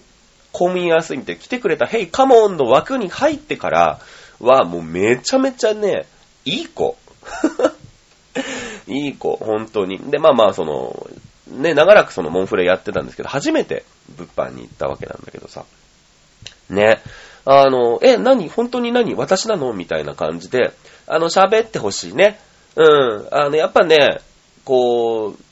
[0.52, 4.00] 込みやすいみたい来てくれた、ヘイカモンの枠に入ってから
[4.38, 6.06] は、もうめちゃめちゃね、
[6.44, 6.96] いい子。
[8.86, 9.98] いい子、本当に。
[9.98, 11.06] で、まあまあ、その、
[11.48, 13.84] ね、長らくそのモンフレやってたんですけど、初めて
[14.16, 15.64] 物販に行ったわけなんだけどさ。
[16.70, 17.00] ね。
[17.44, 18.48] あの、え、何？
[18.48, 19.14] 本当に何？
[19.14, 19.72] 私なの？
[19.72, 20.72] みたいな感じで、
[21.06, 22.38] あの、喋ってほしいね。
[22.76, 23.28] うん。
[23.30, 24.20] あの、やっぱね、
[24.64, 25.42] こう、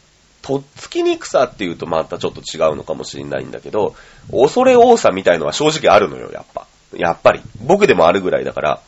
[0.42, 3.94] とっつきにくさっていうとまたちょっと違うのかもしれないんだけど、
[4.30, 6.66] 恐れ多さみたいのは正直あるのよ、やっぱ。
[6.96, 7.40] やっぱり。
[7.62, 8.80] 僕でもあるぐらいだから。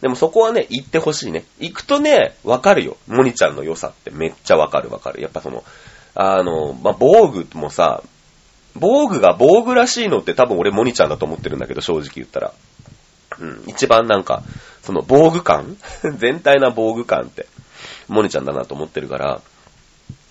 [0.00, 1.44] でもそこはね、行ってほしいね。
[1.58, 2.96] 行くとね、わかるよ。
[3.06, 5.22] モニちゃんの良さってめっちゃわかるわかる。
[5.22, 5.64] やっぱその、
[6.14, 8.02] あの、まあ、防具もさ、
[8.74, 12.52] 防具が防具らしいのって多分俺モニちゃんだと思ってるんだけど、正直言ったら。
[13.38, 14.42] うん、一番なんか、
[14.82, 15.76] その防具感？
[16.18, 17.46] 全体な防具感って、
[18.08, 19.40] モニちゃんだなと思ってるから、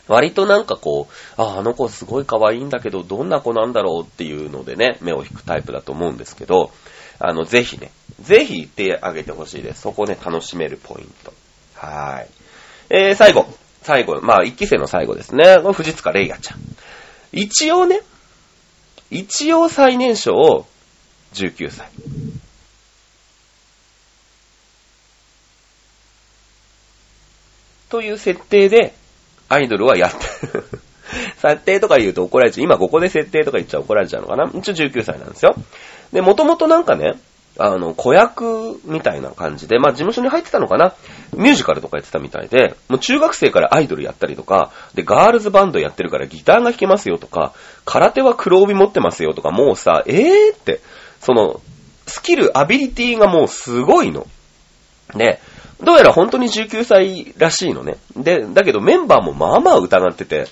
[0.08, 6.72] 割となんかこう、あ、あの子すごい可愛いんだけど、どんな子なんだろうっていうのでね、目を引くタイプだと思うんですけど、
[7.20, 9.82] あの、ぜひね、ぜひ行ってあげてほしいです。
[9.82, 11.34] そこね、楽しめるポイント。
[11.76, 12.30] はい。
[12.90, 13.48] えー、最後。
[13.82, 15.58] 最後、まあ、一期生の最後ですね。
[15.74, 16.60] 藤塚レイヤちゃん。
[17.32, 18.02] 一応ね、
[19.12, 20.66] 一応最年少
[21.34, 21.90] 19歳。
[27.90, 28.94] という設定で、
[29.50, 30.18] アイドルはやって。
[31.38, 32.66] 設定とか言うと怒られちゃう。
[32.66, 34.50] 今ここで設定とか言っちゃ怒られちゃうのかな？
[34.54, 35.56] 一応19歳なんですよ。
[36.12, 37.14] で、もともとなんかね、
[37.58, 40.94] あの、子役みたいな感じで、まあ事務所に入ってたのかな？
[41.36, 47.54] ミュージカルとかやってたみたいで、もう中学生からアイドルやったりとか、で、ガールズバンドやってるからギターが弾けますよとか、
[47.86, 50.82] 空手は黒帯持ってますよとか、もうさ、えーって、
[51.22, 51.62] その、
[52.08, 54.28] スキル、アビリティがもうすごいの。
[55.16, 55.40] で、
[55.84, 57.98] どうやら本当に19歳らしいのね。
[58.16, 60.48] で、だけどメンバーもまあまあ疑ってて、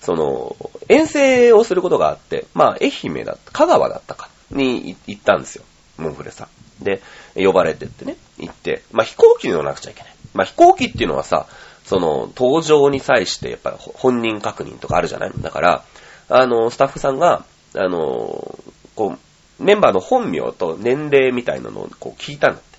[0.00, 0.56] その、
[0.88, 5.64] 遠征をすることがあって、まあ、愛媛だった、香川だったか、に行ったんですよ。
[5.96, 6.48] モンフレさ
[6.80, 6.84] ん。
[6.84, 7.00] で、
[7.34, 10.14] 呼ばれてってね、行って、まあ、飛行機に乗らなくちゃいけない。
[10.34, 11.46] まあ、飛行機っていうのはさ、
[11.84, 15.32] その、登場に際して、やっぱり本人確認とかあるじゃない？
[15.38, 15.84] だから、
[16.28, 18.58] あの、スタッフさんが、あの、
[18.94, 22.73] こう、メンバーの本名と年齢みたいなのをこう聞いたんだって。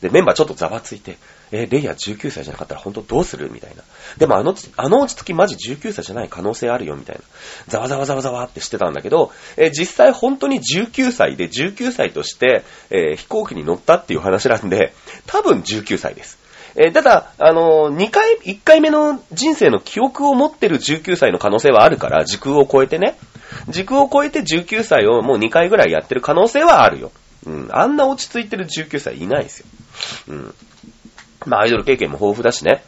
[0.00, 1.18] で、メンバーちょっとざわついて、
[1.52, 3.50] えレイヤー19歳じゃなかったら本当どうする？
[3.52, 3.82] みたいな。
[4.18, 7.22] でもあの、あの落ち着きマジ19歳じゃない可能性あるよみたいな。
[7.68, 14.94] ざわざわざわざわってしてたんだけど、え実際本当に19歳で19歳として、えー、飛行機に乗ったっていう話なんで、
[15.26, 16.38] 多分19歳です。
[16.76, 23.16] え、ただ、あの、2回、1回目の人生の記憶を持ってる19歳の可能性はあるから、時空を超えてね。
[23.68, 27.10] 時空を超えて19歳をもう2回ぐらいやってる可能性はあるよ。
[27.46, 27.68] うん。
[27.72, 29.66] あんな落ち着いてる19歳いないですよ。
[30.28, 30.54] うん。
[31.46, 32.82] まあアイドル経験も豊富だしね。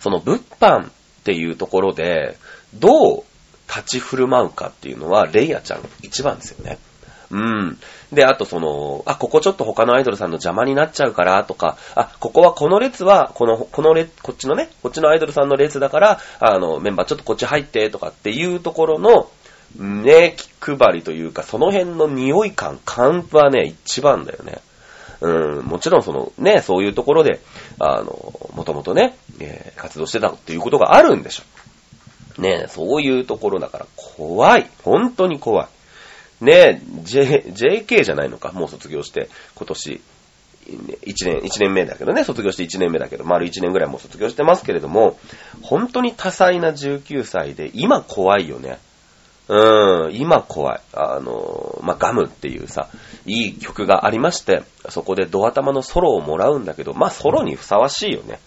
[0.00, 0.90] その物販っ
[1.24, 2.36] ていうところで、
[2.74, 3.24] どう
[3.68, 6.78] 立ち振る舞うかっていうのは、レイヤちゃん一番ですよね。
[7.30, 7.78] うん。
[8.12, 19.30] で、あとその、あ、ここちょっと他のアイドルさんの邪魔になっちゃうからとか、あ、ここはこの列は、この、この列、こっちのね、こっちのアイドルさんの列だから、あの、メンバーちょっとこっち入ってとかっていうところの、
[19.76, 24.58] ね、気配りというか、その辺の匂い感、感はね、一番だよね。
[25.20, 27.40] うん、もちろんそのね、そういうところで、
[27.78, 32.40] あの、もともとね、えー、活動してたっていうことがあるんでしょ。
[32.40, 34.68] ね、そういうところだから怖い。
[34.82, 36.44] 本当に怖い。
[36.44, 38.50] ね、J、JK じゃないのか。
[38.52, 40.00] もう卒業して、今年、
[40.66, 45.18] 1年、1年目だけどね、卒業して1年目だけど、丸1年ぐらいもう卒業してますけれども、
[45.62, 48.78] 本当に多彩な19歳で、今怖いよね。
[49.54, 50.80] うん、今怖い。
[50.94, 52.88] あの、まあ、ガムっていうさ、
[53.26, 58.40] いい曲がありまして、そこでドア玉のソロをもらうんだけど、まあ、ソロにふさわしいよね。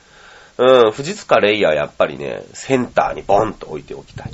[0.57, 4.31] うん、藤塚レイヤーやっぱりね、センターにボンと置いておきたい。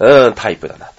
[0.00, 0.90] うん、タイプだな。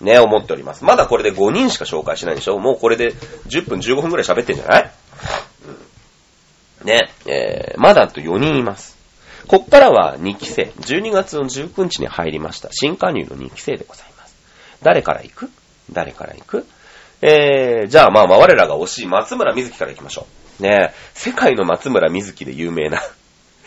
[0.00, 0.84] ね、思っております。
[0.84, 2.58] まだこれで5人しか紹介しないでしょ？
[2.58, 4.90] もうこれで10分15分くらい喋ってんじゃない、
[6.80, 8.96] うん、ね、えー、まだあと4人います。
[9.48, 10.72] こっからは2期生。
[10.80, 12.68] 12月の19日に入りました。
[12.72, 14.15] 新加入の2期生でございます。
[14.82, 15.50] 誰から行く？
[15.92, 16.66] 誰から行く？
[17.22, 20.26] えー、じゃあまあまあ我らが推し松村瑞希から行きましょ
[20.60, 20.62] う。
[20.62, 23.00] ね世界の松村瑞希で有名な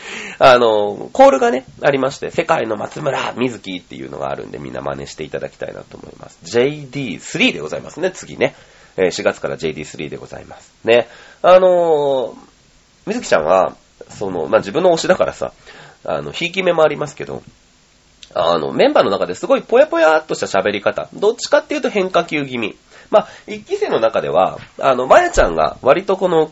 [0.40, 6.40] あの、コールがね、ありまして、世界の松村瑞希っていうのがあるんで、みんな真似していただきたいなと思います。
[6.44, 8.56] JD3 でございますね、次ね。
[8.98, 10.72] え、4月から JD3 でございます。
[10.84, 11.08] ね。
[11.42, 12.36] あのー、
[13.08, 13.76] 瑞希ちゃんは、
[14.10, 15.54] その、まあ、自分の推しだからさ、
[16.06, 17.44] あの、ひいき目もありますけど、
[18.34, 21.10] あの、メンバーの中ですごいぽやぽやっとした喋り方。
[21.14, 22.76] どっちかっていうと変化球気味。
[23.10, 26.52] まあ、一期生の中では、あの、まやちゃんが割とこの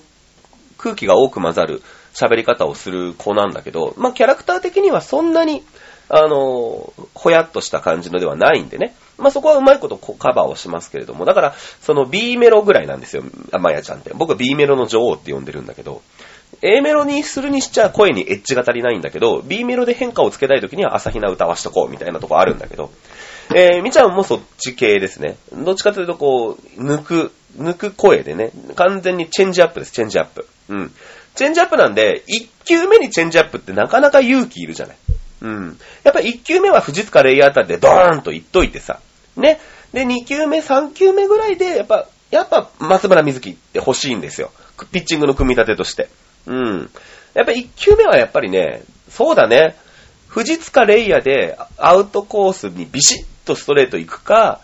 [0.77, 1.81] 空気が多く混ざる
[2.13, 5.63] 喋り方をする子なんだけど、まあ、キャラクター的にはそんなに、
[6.09, 8.95] あの、ほやっとした感じのではないんでね。
[9.17, 13.23] まあ、そこはうまいことカバーをしますけれども、だから、その B メロぐらいなんですよ、
[13.59, 14.11] まやちゃんって。
[14.13, 16.01] 僕は B メロの女王って呼んでるんだけど、
[16.62, 22.91] A メロにするにしちゃ声にエッジが足りないんだけど、B メロで変化をつけたい時には朝比奈歌わしとこうみたいなとこあるんだけど、
[23.54, 25.38] えー、みちゃんもそっち系ですね。
[25.54, 30.48] どっちかというとこう、抜く、抜く声でね、完全にチェンジアップです、チェンジアップ。
[30.70, 30.91] うん。
[31.36, 34.98] チェンジアップなんで、1球目にチェンジアップってなかなか勇気いるじゃない。
[35.41, 35.80] うん。
[36.04, 39.00] やっぱ1球目は藤塚レイヤーあたりでドーンと言っといてさ。
[39.36, 39.60] ね。
[39.93, 44.52] で、2球目、3球目ぐらいで、やっぱ、やっぱ松村瑞希って欲しいんですよ。
[44.91, 46.10] ピッチングの組み立てとして。
[46.45, 46.89] うん。
[47.34, 49.76] やっぱ1球目はやっぱりね、そうだね。
[50.28, 54.62] 藤塚レイヤーでアウトコースにビシッとストレート行くか、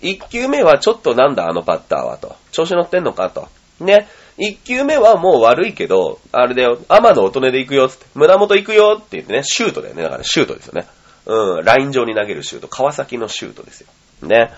[0.00, 2.36] 1球目はちょっとなんだあのパッターはと。
[2.50, 3.48] 調子乗ってんのかと。
[3.80, 4.08] ね。
[4.38, 10.02] 1球目はもう悪いけど、あれだよ、天の音音で行くよって、胸元行くよって言ってね、シュートだよね。
[10.02, 10.86] だからシュートですよね。
[11.26, 12.68] うん、ライン上に投げるシュート。
[12.68, 13.88] 川崎のシュートですよ。
[14.22, 14.52] ね。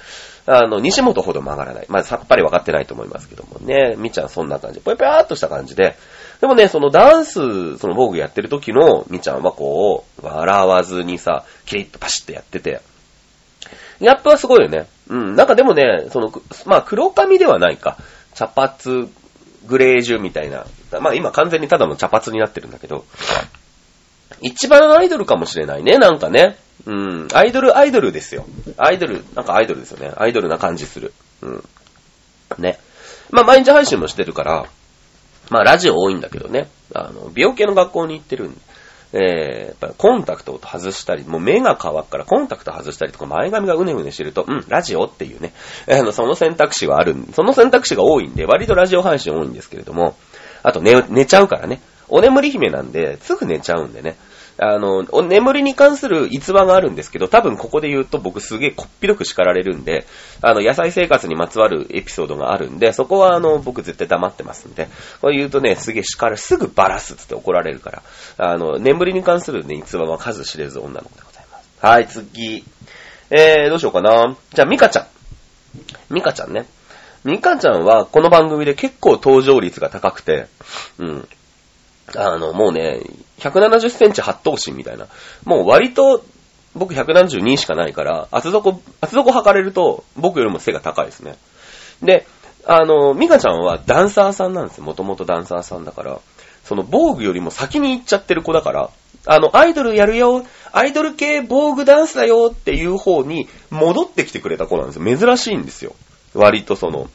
[0.47, 1.87] あの、西本ほど曲がらない。
[1.89, 3.95] まあ、さっぱり分かってないと思いますけどもね。
[3.99, 4.81] みちゃんそんな感じ。
[4.81, 5.97] ぽやぽやーっとした感じで。
[6.41, 12.81] でもね、そのダンス、その防具やってる時のみちゃんはこう、笑わずにさ、キリッとパシッとやってて。
[14.01, 14.87] ギャップはすごいよね。
[15.09, 15.37] うん。
[15.37, 16.33] なんかでもね、その、
[16.67, 17.97] まあ、黒髪ではないか。
[18.35, 19.09] 茶髪、
[19.67, 20.67] グレージュみたいな。
[21.01, 23.05] まあ今完全にただの茶髪になってるんだけど、
[24.41, 26.57] 一番アイドルかもしれないね、なんかね。
[26.87, 27.29] うん。
[27.33, 28.45] アイドル、アイドルですよ。
[28.77, 30.13] アイドル、なんかアイドルですよね。
[30.17, 31.13] アイドルな感じする。
[31.41, 31.65] うん。
[32.59, 32.79] ね。
[33.31, 34.67] まあ毎日配信もしてるから、
[35.51, 36.69] まあラジオ多いんだけどね。
[36.95, 38.61] あの、美容系の学校に行ってるんで。
[39.17, 45.53] えー、やっぱりコンタクトを外したり、もう目が乾くからコンタクト外したりとか前髪がうねうねしてると、うん、ラジオっていうね、
[45.89, 50.17] あの、その選択肢はあるその選択肢が多いんで、割とラジオ配信多いんですけれども、
[50.65, 51.81] あと寝、寝ちゃうからね。
[52.09, 54.17] お眠り姫なんで、すぐ寝ちゃうんでね。
[54.57, 60.07] あの、眠りに関する逸話があるんですけど、多分ここで言うと僕すげえこっぴどく叱られるんで、
[60.43, 64.89] あの、野菜生活にまつわるエピソードがあるんで、そこはあの、僕絶対黙ってますんで、
[65.21, 68.03] これ言うとね、すげえ叱る、すぐバラすって怒られるから、
[68.39, 71.69] あの、眠りに関するね、逸話は数知れず女の子でございます。
[71.81, 72.65] はい、次。
[73.31, 74.37] えー、どうしようかな。
[74.53, 75.07] じゃあ、ミカちゃん。
[76.11, 76.67] ミカちゃんね。
[77.25, 80.47] ミカちゃんはこの番組で結構登場率が高くて、
[80.99, 81.29] うん。
[82.17, 83.01] あの、もうね、
[83.39, 85.07] 170センチ8頭身みたいな。
[85.45, 86.25] もう割と、
[86.75, 91.37] 僕172しかないから、厚底、厚底測れると、僕よりも背が高いですね。
[92.03, 92.27] で、
[92.67, 94.85] あの、ミカちゃんはダンサーさんなんですよ。
[94.85, 96.21] もともとダンサーさんだから。
[96.65, 98.91] その防具よりも先に行っちゃってる子だから、
[99.27, 105.17] あの、アイドルやるよ、アイドル系防具ダンスだよっていう方に戻ってきてくれた子なんですよ。
[105.17, 105.95] 珍しいんですよ。
[106.35, 107.09] 割とその、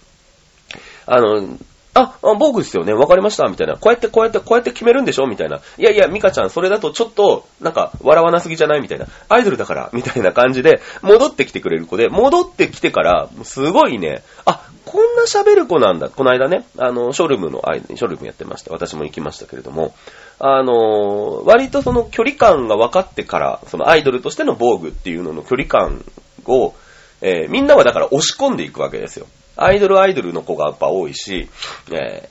[1.07, 1.57] あの、
[1.99, 3.73] あ、あ僕ですよね、わかりました、みたいな。
[3.73, 5.27] こうやって、こうやって、こうやって決めるんでしょ？
[5.27, 5.59] みたいな。
[5.77, 8.81] いやいや、ミカちゃん、それだとちょっと、なんか、笑わなすぎじゃない？
[8.81, 9.07] みたいな。
[9.27, 16.09] アイドルだから、みたいな感じで、戻ってきてくれる子で、戻ってきてから、すごいね、あ、こんな喋る子なんだ。
[16.09, 18.71] この間ね、あの、ショルムの間に、ショルムやってました。
[18.73, 19.93] 私も行きましたけれども、
[20.39, 26.03] あの、割とその距離感が分かってから、そのアイドルとしての防具っていうのの距離感
[26.45, 26.73] を、
[27.21, 29.27] えー、みんなはだから押し込んでいくわけですよ。
[29.55, 31.49] アイドルアイドルの子がやっぱ多いし、
[31.91, 32.29] え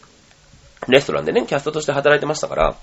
[0.80, 2.76] ー、レストランでね、キャストとして働いてましたから、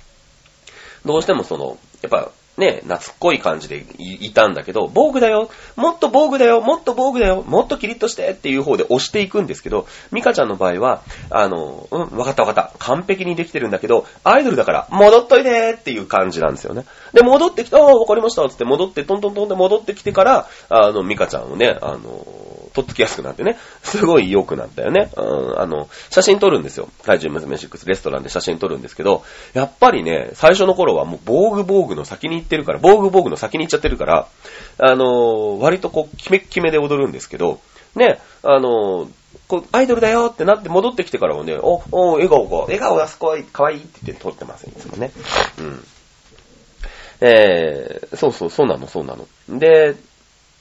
[1.05, 12.77] どうしてもその、やっぱね、夏っこい感じでいたんだけど、防具だよもっと防具だよもっと防具だよもっとキリッとしてっていう方で押していくんですけど、ミカちゃんの場合は、あの、うん、わかったわかった。
[12.79, 16.85] 完璧にできてるんだけど、アイドルだから戻っといてっていう感じなんですよね。
[17.13, 22.25] で、戻ってきた、ああ、わかりましたつって戻って、トントントンで戻ってきてから、あの、ミカちゃんをね、あの、
[22.75, 25.09] とっつきやすくなってね、 すごい良くなったよね。
[25.15, 26.89] うん、あの、写真撮るんですよ。
[27.03, 34.27] 怪獣娘6レストランで写真撮るんですけど、やっぱりね、最初の頃はもう防具防具の先に行ってるから、防具防具の先に行っちゃってるから、
[34.77, 37.59] あの、割とこう、キメッキメで踊るんですけど、
[37.95, 39.07] ね、あの、
[39.47, 45.11] こう、アイドルだよってなって戻ってきてからもね、お、お、笑顔が、笑顔がすごい、可愛いって言って撮ってます、いつもね。
[45.59, 45.85] うん。
[47.21, 49.27] えー、そうそう、そうなの、そうなの。
[49.59, 49.95] で、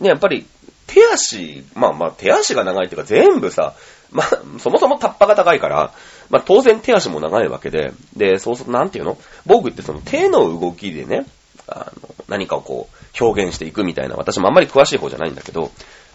[0.00, 0.46] ね、やっぱり、
[0.87, 3.74] 手足、まあまあ手足が長いっていうか全部さ、
[4.11, 4.26] まあ、
[4.59, 5.93] そもそもタッパが高いから、
[6.30, 9.18] まあ当然手足も長いわけで、で、そうすると、なんていうの？
[9.47, 11.26] 僕ってその手の動きでね、
[11.66, 15.70] あの、何かをこう、表現していくみたいな、私もあんまり詳しい方じゃないんだけど、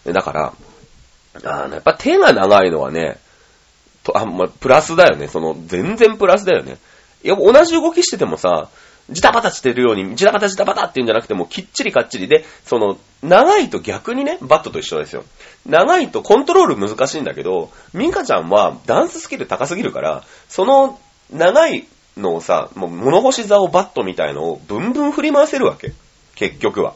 [0.05, 0.53] だから、
[1.43, 3.17] あの、やっぱ手が長いのはね、
[4.03, 5.27] と、あ、まあ、プラスだよね。
[5.27, 6.77] その、全然プラスだよね。
[7.23, 8.69] いや、同じ動きしててもさ、
[9.11, 15.23] ジタバタしてるように、ジタバタジタバタって言うんじゃなくてもきっちりかっちりで、その、長いと逆にね、バットと一緒ですよ。
[15.65, 20.99] 長いとコントロール難しいんだけど、ミカちゃんはダンススキル高すぎるから、その
[21.31, 21.87] 長い
[22.17, 25.93] のをさ、もう物干し座をバットみたいのをブンブン振り回せるわけ。
[26.35, 26.95] 結局は。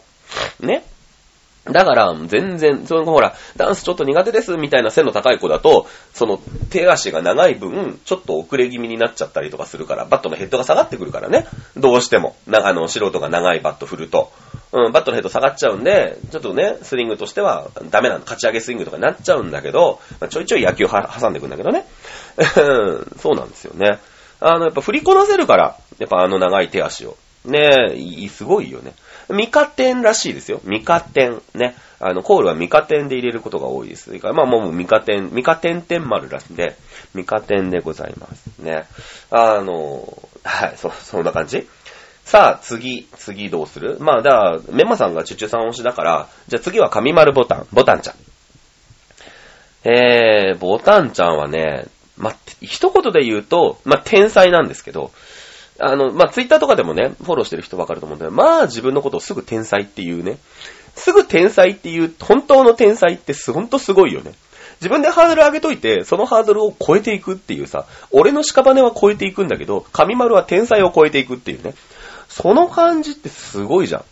[0.60, 0.84] ね。
[1.66, 6.38] だから、全然、そのほら、ダンスちょっと苦手ですみたいな背の高い子だと、その
[6.70, 11.48] 手足が長い分、ちょっと遅れ気味になっちゃったりとかするから、バットのヘッドが下がってくるからね。
[11.78, 12.36] どうしても。
[12.48, 14.34] な、あの、素人が長いバット振ると。
[14.74, 18.22] うん、バットのヘッド下がっちゃうんで、ちょっとね、スイングとしてはダメなの。
[18.22, 21.86] 勝ち上げスイングとかになっちゃうんだけど、まあ、ちょいちょい野球は挟んでくんだけどね。
[23.22, 24.00] そうなんですよね。
[24.42, 27.16] あの、やっぱ振りこなせるから、やっぱあの長い手足を。
[27.46, 28.94] ねえ、すごいよね。
[29.34, 30.62] ミカテンらしいですよ。
[30.64, 31.42] ミカテン。
[31.54, 31.76] ね。
[32.00, 34.18] あの、コールはミカテンで入れることが多いです。
[34.20, 36.76] からまあもうミカテン、ミカテンテン丸らしいんで、
[37.14, 38.48] ミカテンでございます。
[38.60, 38.86] ね。
[39.32, 41.68] あの、はい、そ、そんな感じ？
[42.26, 43.98] さあ、次、次どうする？
[44.00, 48.16] まあ、だから、メマさんがチュチュさん推しだから、じゃあ次は神丸ボタン、ボタンちゃん。
[49.86, 51.86] えー、ボタンちゃんはね、
[52.18, 55.12] まあ、一言で言うと、まあ、天才なんですけど、
[55.86, 60.38] あの、まあ、ツイッターとかでもね、フォローしてる人わかると思うんだけど、まあ、自分のことをすぐ天才っていうね。
[60.96, 64.34] すぐ天才っていう、本当の天才ってす、ほんとすごいよね。
[64.80, 71.74] 自分でハードル上げといて、そのハードルを超えていくっていうさ、俺の屍は超えていくんだけど、神丸は天才を超えていくっていうね。
[72.28, 74.04] その感じってすごいじゃ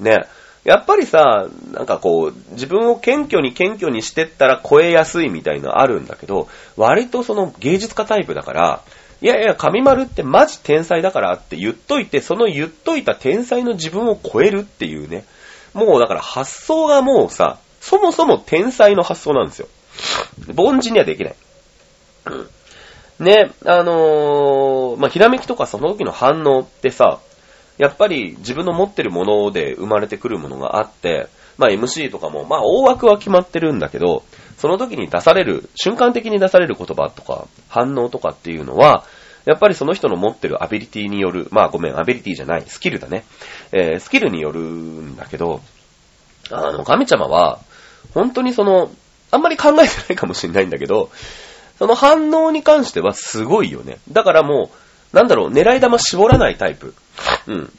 [0.00, 0.02] ん。
[0.02, 0.26] ね。
[0.64, 8.82] やっぱりさ、なんかこう、自分を謙虚に謙虚にしてったら超えやすいみたいなのあるんだけど、割とその芸術家タイプだから、
[9.20, 15.24] いやいや、神丸ってマジ天才だからって言っといて、その言っといた天才の自分を超えるっていうね。
[15.74, 19.68] もうだから発想がもうさ、そもそも天才の発想なんですよ。
[20.56, 21.34] 凡人にはできない。
[23.18, 27.18] ね、あのーまあ、ひらめきとかその時の反応ってさ、
[27.76, 34.22] やっぱり自分の持ってるもので生まれてくるものがあって、まあ MC とかも、まあ大枠は決まってるんだけど、
[34.58, 39.04] その時に出される、瞬間的に出される言葉とか、反応とかっていうのは、
[39.46, 43.24] やっぱりその人の持ってるアビリティによる、まあごめん、アビリティじゃない、スキルだね。
[43.72, 45.62] えースキルによるんだけど、
[46.50, 47.60] あの、神様は、
[48.14, 48.90] 本当にその、
[49.30, 51.10] あんまり考えてないかもしれないんだけど、
[51.78, 53.98] その反応に関してはすごいよね。
[54.10, 54.70] だからも
[55.12, 56.94] う、なんだろう、狙い玉絞らないタイプ。
[57.46, 57.72] うん。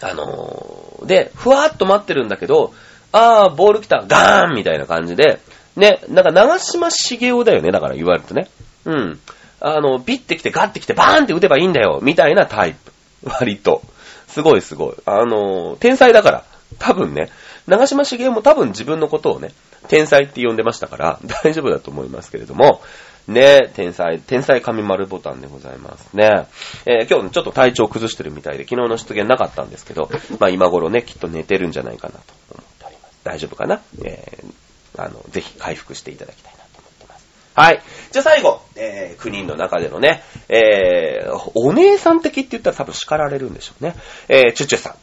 [0.00, 2.72] あのーで、ふわーっと待ってるんだけど、
[3.12, 5.40] あー、ボール来た、ガーンみたいな感じで、
[5.78, 8.48] ね、なんか長島茂雄だよね、だから言われるとね。
[8.84, 9.20] うん。
[9.60, 12.92] あの、ビッて来てガッて来てバーンって打てばいいんだよ、みたいなタイプ。
[13.24, 13.82] 割と。
[14.28, 14.94] すごいすごい。
[15.06, 16.44] あの天才だから。
[16.78, 17.30] 多分ね、
[17.66, 19.52] 長島茂雄も多分自分のことをね、
[19.88, 22.82] 天才って呼んでましたから、 大丈夫だと思いますけれども、
[23.26, 26.46] ね、天才、天才神丸ボタンでございますね。
[26.86, 32.20] えー今日ちょっと体調崩してるみたいで、昨日の出現なかったんですけど、まあ今頃ね、きっと寝てるんじゃないかなと
[32.52, 33.14] 思っております。
[33.24, 33.80] 大丈夫かな？
[34.04, 34.67] えー
[34.98, 37.26] あの、ぜひ回復していただきたいなと思ってます。
[37.54, 37.82] はい。
[38.10, 43.94] じゃあ最後、えー、9人の中でのね、えー、お姉さん的って言ったら多分叱られるんでしょうね。
[44.28, 44.94] えー、チュチュさん。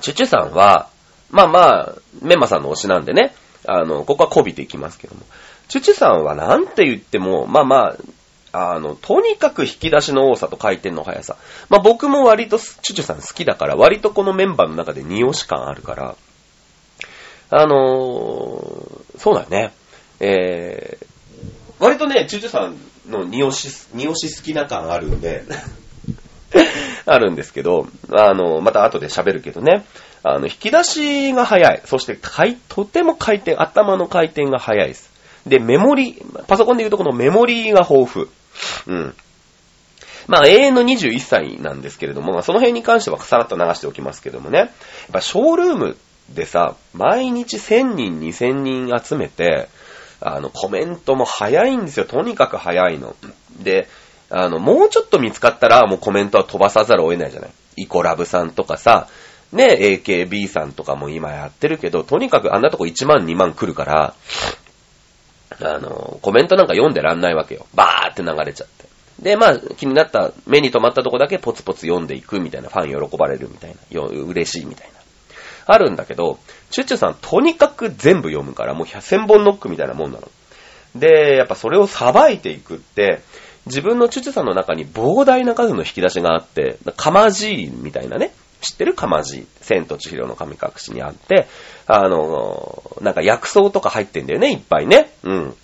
[0.00, 0.88] チュチュさんは、
[1.30, 3.34] まあまあ、メンマさんの推しなんでね、
[3.66, 5.22] あの、ここはこびていきますけども。
[5.68, 7.96] チュチュさんはなんて言っても、まあま
[8.52, 11.36] あ、あの、とにかく引き出しの多さと回転の速さ。
[11.70, 16.16] まあ僕も割とチュチュさん好きだから、割とこのメンバーの中で二押し感あるから、
[17.54, 18.92] あのー
[19.22, 19.72] そうだね。
[20.18, 21.06] えー、
[21.78, 22.76] 割とね、チュチュさん
[23.08, 25.44] の二押し、二押し好きな感あるんで、
[27.06, 29.84] あるんですけど、あの、また後で喋るけどね、
[30.24, 31.82] あの、引き出しが早い。
[31.84, 35.10] そして、回とても回転、頭の回転が早いです。
[35.46, 38.26] で、メモリ、パソコンで言うとこのメモリが豊富。
[38.88, 39.14] うん。
[40.26, 44.58] まあ、永遠の21歳なんですけれども、その辺に関してはさらっと流しておきますけどもね。
[44.58, 44.70] やっ
[45.12, 45.96] ぱ、ショールーム
[46.34, 49.68] でさ、毎日1000人、2000人集めて、
[50.20, 52.06] あの、コメントも早いんですよ。
[52.06, 53.16] とにかく早いの。
[53.58, 53.88] で、
[54.30, 57.50] あの、もうちょっと見つかったら、もうコメントは飛ばさざるを得ないじゃない。
[57.76, 59.08] イコラブさんとかさ、
[59.52, 64.14] ね、AKB さんとかも今やってるけど、とにかくあんなとこ1万2万来るから、
[65.60, 67.66] あの、コメントなんか読んでらんないわけよ。
[67.74, 68.86] バーって流れちゃって。
[69.20, 75.01] で、まあ、気になった、目に留まったとこだけポツポツ読んでいくみたいな、ファン喜ばれるみたいな、よ嬉しいみたいな。
[75.66, 76.38] あるんだけど、
[76.70, 80.28] チュチュさんとにかく全部読むから、もう1000本ノックみたいなもんなの。
[80.94, 83.22] で、やっぱそれをさばいていくって、
[83.66, 88.94] 自分のチュチュさんの中に膨大な数の引き出しがあって、かまじいみたいなね、知ってる？
[88.94, 89.46] かまじい。
[89.60, 91.46] 千と千尋の神隠しにあって、
[91.86, 95.10] あの、なんか薬草とか入ってんだよね、いっぱいね。
[95.22, 95.56] うん。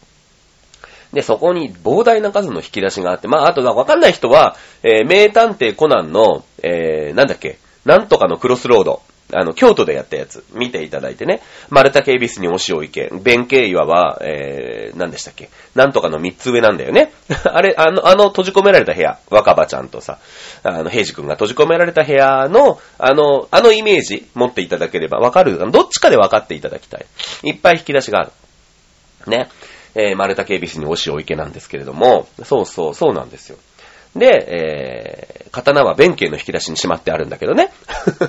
[1.13, 9.03] で、そこに膨大な数の引き出しがあって、まあ、あとわかんない人は、えー名探偵コナンの、えー、なんだっけ、なんとかのクロスロード。
[9.33, 11.43] あの、京都でやったやつ、見ていただいてね。
[11.69, 13.11] 丸竹恵比寿に押尾池。
[13.23, 15.51] 弁慶岩は、えー、何でしたっけ？
[15.75, 17.13] なんとかの三つ上なんだよね。
[17.45, 19.19] あれ、あの、あの閉じ込められた部屋。
[19.29, 20.19] 若葉ちゃんとさ、
[20.63, 25.59] あの、平治君が閉じ込められた部屋の、あの、あのイメージ持っていただければわかる？
[25.71, 27.05] どっちかで分かっていただきたい。
[27.43, 28.33] いっぱい引き出しがある。
[29.27, 29.49] ね。
[29.95, 33.59] えー、丸竹恵比寿に押尾池なんですけれども、そうそう、そうなんですよ。
[34.17, 37.73] で、えー、刀は弁慶の引き出しにしまってあるんだけどね。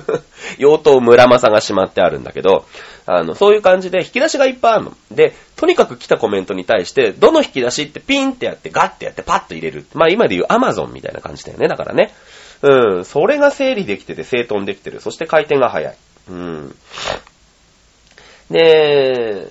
[0.58, 2.66] 妖刀村正がしまってあるんだけど、
[3.06, 4.96] あの、そういう感じで引き出しがいっぱいあるの。
[5.10, 9.86] で、とにかく来たコメントに対して、どの引き出しってピンってやってガッてやってパッと入れる。
[9.94, 11.68] まあ今で言う Amazon みたいな感じだよね。
[11.68, 12.12] だからね。
[12.62, 15.00] うん、それが整理できてて整頓できてる。
[15.00, 15.96] そして回転が早い。
[16.28, 16.76] うん。
[18.50, 19.46] で、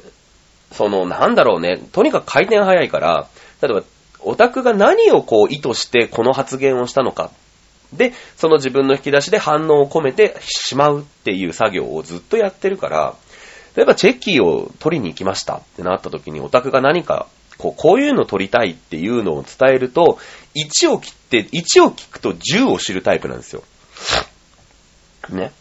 [0.71, 1.77] その、なんだろうね。
[1.91, 3.27] とにかく回転早いから、
[3.61, 3.83] 例えば、
[4.21, 7.31] オタクが何をこう意図してこの発言をしたのか。
[7.93, 13.15] で、その自分の引き出しで反応を込めてしまうっていう作業をずっとやってるから、
[13.75, 20.17] 例えばチェキを取りに行きましたってなった時にオタクが何か、こう、こういうの取りたいっていうのを伝えると、
[20.55, 23.63] 1を切って、1を聞くと10を知るタイプなんですよ。
[25.29, 25.51] ね。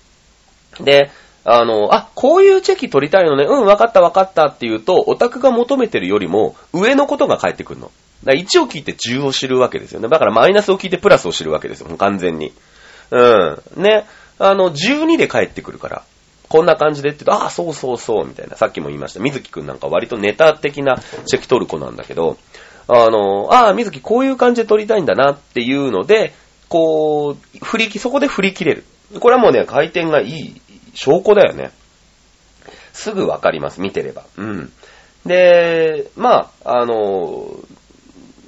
[0.81, 1.11] で、
[1.45, 3.45] あの、あ、こういうチェキ取りたいのね。
[3.45, 7.91] うん、わかったわかったって言うと、オタクが求めてるよりも、上のことが返ってくるの。
[8.25, 10.09] だから1を聞いて10を知るわけですよね。
[10.09, 11.97] だからマイナスを聞いてプラスを知るわけですよ。
[11.97, 12.53] 完全に。
[13.11, 13.83] うん。
[13.83, 14.07] ね。
[14.39, 16.03] あの、12で返ってくるから。
[16.49, 18.57] こんな感じでって言うと、ああ、そうそうそう、みたいな。
[18.57, 19.21] さっきも言いました。
[19.21, 22.39] 水木くんなんか割とネタ的なチェキ取る子なんだけど、
[22.89, 26.33] あの、ああ、水木こういう感じで取りたいんだなっていうので、
[26.69, 28.85] こう、振り切、そこで振り切れる。
[29.21, 30.61] これはもうね、回転がいい
[30.95, 31.71] 証拠だよね。
[32.93, 34.25] すぐわかります、見てれば。
[34.37, 34.73] うん。
[35.27, 37.57] で、まあ、あの、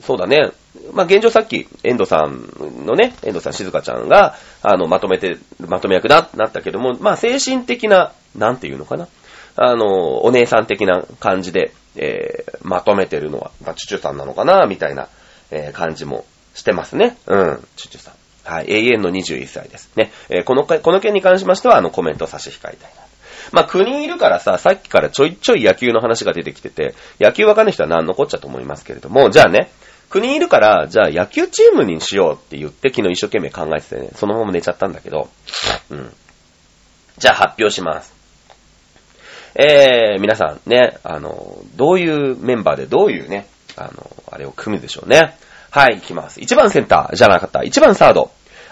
[0.03, 0.51] そうだね。
[0.93, 9.09] まあ、現状さっき、遠藤さんのね、遠藤さん、静香ちゃんが、あの、まとめて、まとめ役だ、なったけども、まあ、精神的な、なんていうのかな。
[9.57, 15.09] あの、お姉さん的な感じで、えー、まとめてるのは、まあ、チュチュさんなのかな、みたいな、
[15.51, 16.25] えー、感じも
[16.55, 17.17] してますね。
[17.27, 18.15] うん、チュチュさん。
[18.45, 19.91] はい、永遠の21歳です。
[19.97, 20.13] ね。
[20.29, 23.10] えーこの回、この件に関しましては、あの、コメント差し控えたいな。
[23.53, 29.71] まあ、9人いるからさ、さっきからちょいちょい野球の話が出てきてて、野球わかんない人は何のこっちゃと思いますけれども、じゃあね、
[30.11, 35.29] 9人いるから、じゃあ野球チームにしようって言って昨日一生懸命考えててね、そのまま寝ちゃったんだけど、
[35.91, 36.13] うん。
[37.19, 38.13] じゃあ発表します。
[39.55, 45.37] えー、皆さんね、あの、どういうメンバーでどういうね、あの、あれを組むでしょうね。
[45.71, 46.41] はい、いきます。
[46.41, 47.61] 1番センターじゃなかった。
[47.61, 48.31] 1番サード。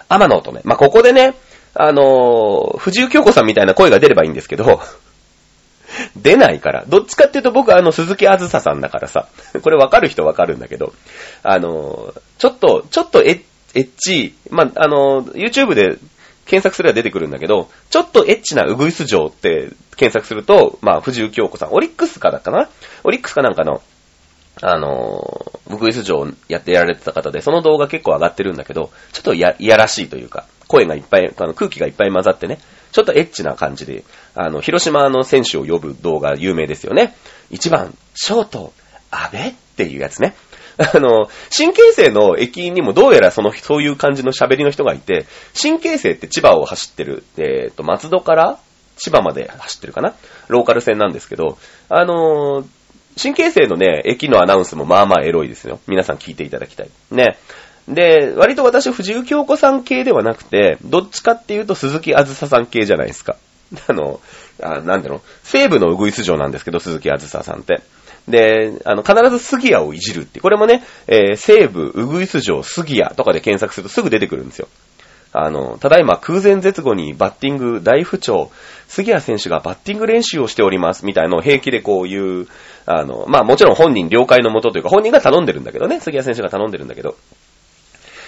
[0.09, 0.61] 天野乙女。
[0.65, 1.35] まあ、ここでね、
[1.75, 4.81] あの、藤井京子さんみたいな声が出ればいいんですけど、
[6.17, 6.85] 出ないから。
[6.87, 9.29] どっちかっていうと僕あの、鈴木あずささんだからさ、
[9.63, 10.93] これわかる人わかるんだけど、
[11.43, 13.41] あの、ちょっと、ちょっとエッ
[13.75, 15.99] エッチ、まあ、あの、YouTube で
[16.47, 22.69] 検索すれば出てくるんだけど、ちょっとエッチなウグイス城って検索すると、まあ、藤井京子さん、オリックスかだかな？
[23.05, 23.83] オリックスかなんかの、
[24.63, 32.59] あの、ウグイス城やってやられてた方で、その動画結構上がってるんだけど、ちょっとや、いやらしいというか、声がいっぱい、あの空気がいっぱい混ざってね、
[32.93, 34.05] ちょっとエッチな感じで、
[34.35, 37.15] あの、広島の選手を呼ぶ動画有名ですよね。
[37.51, 38.73] 1番、ショート、
[39.11, 40.37] 安倍っていうやつね。
[40.79, 48.59] あの、新京成の駅にもどうやらその、そういう感じの喋りの人がいて、新京成って千葉を走ってる、えっ、と、松戸から
[48.97, 50.15] 千葉まで走ってるかな？
[50.49, 51.59] ローカル線なんですけど、
[51.89, 52.67] あのー
[53.17, 55.81] 新京成のね、駅のアナウンスもまあまあエロいですよ。
[55.89, 56.91] 皆さん聞いていただきたい。
[57.11, 57.37] ね。
[57.89, 63.37] で、割と私、藤井京子さん系ではなくて、どっちかっていうと鈴木あずささん系じゃないですか。
[63.89, 64.21] あの、
[64.63, 67.81] あなんだろう、西部のウグイス城なんですけど、鈴木あずささんって。
[68.29, 70.41] で、あの、必ず杉谷をいじるって。
[70.41, 74.69] これもね、えー西部ウグイス城杉谷とかで検索するとすぐ出てくるんですよ。
[75.33, 78.51] あの、ただいま空前絶後にバッティング大不調、
[78.89, 82.49] 杉谷選手がバッティング練習をしております、みたいのを平気でこう言う、
[82.87, 87.17] あの、まあもちろん本人了解のもとというか、本人が頼んでるんだけどね、杉谷選手が頼んでるんだけど、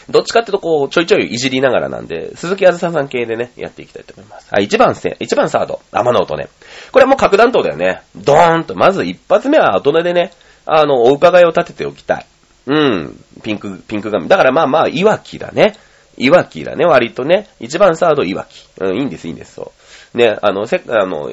[0.09, 4.49] どっちかってとこう、ちょいちょいいじりながらなんで、鈴木あずささん系でね、やっていきたいと思います。
[4.51, 6.49] はい、1番せ、1番サード、天野音ね。
[6.93, 8.03] これはもう核弾頭だよね。
[8.17, 10.33] ドーンと、まず一発目は大人でね、
[10.67, 12.27] あの、お伺いを立てておきたい。
[12.67, 14.29] うん、ピンク、ピンク髪。
[14.29, 15.77] だからまあまあ、いわきだね。
[16.17, 17.49] いわきだね、割とね。
[17.59, 18.69] 一番サード、いわき。
[18.79, 19.73] うん、いいんです、いいんです、そ
[20.15, 20.19] う。
[20.19, 21.31] ね、あの、せ、あの、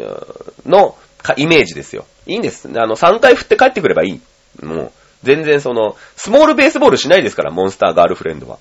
[0.66, 2.06] の、かイメージですよ。
[2.26, 2.70] いいんです。
[2.70, 4.66] あの、3回振って帰ってくればいい。
[4.66, 4.92] もう、
[5.24, 8.58] 全然その、スモールベースボールしないですから、モンスターガールフレンドは。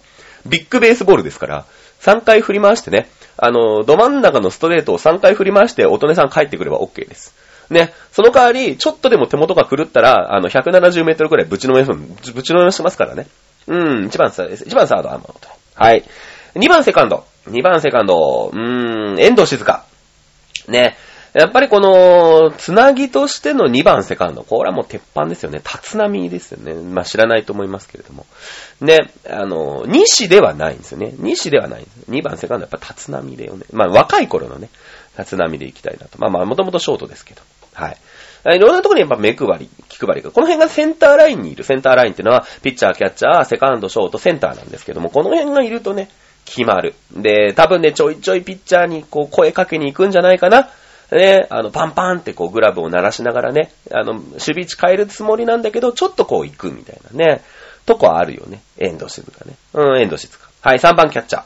[0.47, 1.65] ビッグベースボールですから、
[2.01, 7.35] 3回振り回してね、あの、ど真ん中のストレートを3回振り回して、乙女さん帰ってくれば OK です。
[7.71, 11.91] ね、その代わり、ちょっとでも手元が狂ったら、あの、170メートルくらいぶちのめす、
[12.33, 13.27] ぶちのめしますからね。
[13.67, 15.49] うん、1番サ、1番サード、アマノと。
[15.75, 16.05] はい。
[16.55, 17.25] 2番セカンド。
[17.49, 18.51] 2番セカンド。
[18.53, 19.85] うーん、遠藤静香。
[20.69, 20.97] ね。
[21.37, 24.43] やっぱりこの、つなぎとしての2番セカンド。
[24.43, 25.59] これはもう鉄板ですよね。
[25.59, 26.73] 立浪ですよね。
[26.73, 28.25] まあ知らないと思いますけれども。
[28.81, 31.13] ね、あの、西ではないんですよね。
[31.19, 31.87] 西ではない。
[32.09, 33.67] 2番セカンドやっぱ立浪だよね。
[33.71, 34.71] まあ若い頃のね、
[35.19, 36.19] 立浪で行きたいなと。
[36.19, 37.43] まあまあもともとショートですけど。
[37.75, 37.97] はい。
[38.57, 40.31] いろんなところにやっぱ目配り、気配りが。
[40.31, 41.65] この辺がセンターラインにいる。
[41.65, 46.09] センターラインっていうのは、ピッチャー、キャッチャー、セカンド、ショート、センターなんですけども、この辺がいるとね、
[46.47, 46.95] 決まる。
[47.13, 50.71] で、多分ね、ちょいちょいピッチャーにこう声かけに行くんじゃないかな。
[51.13, 57.43] ね、あの、パンパンってこうグラブを鳴らしながらね、あの、守備位置変えるつもりなんだけど、ちょっとこう行くみたいなね、
[57.85, 58.61] とこあるよね。
[58.79, 59.55] 遠藤静香ね。
[59.75, 60.49] うん、遠藤静香。
[60.61, 61.45] はい、3番キャッチャー。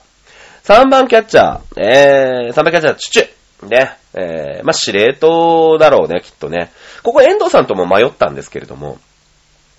[0.64, 3.40] 3番キャッチャー、えー、3番キャッチャー、チュチュ。
[3.68, 6.72] ね、えー、まあ、司令塔だろうね、きっとね。
[7.02, 8.98] ここ遠藤さんとも迷ったんですけれども、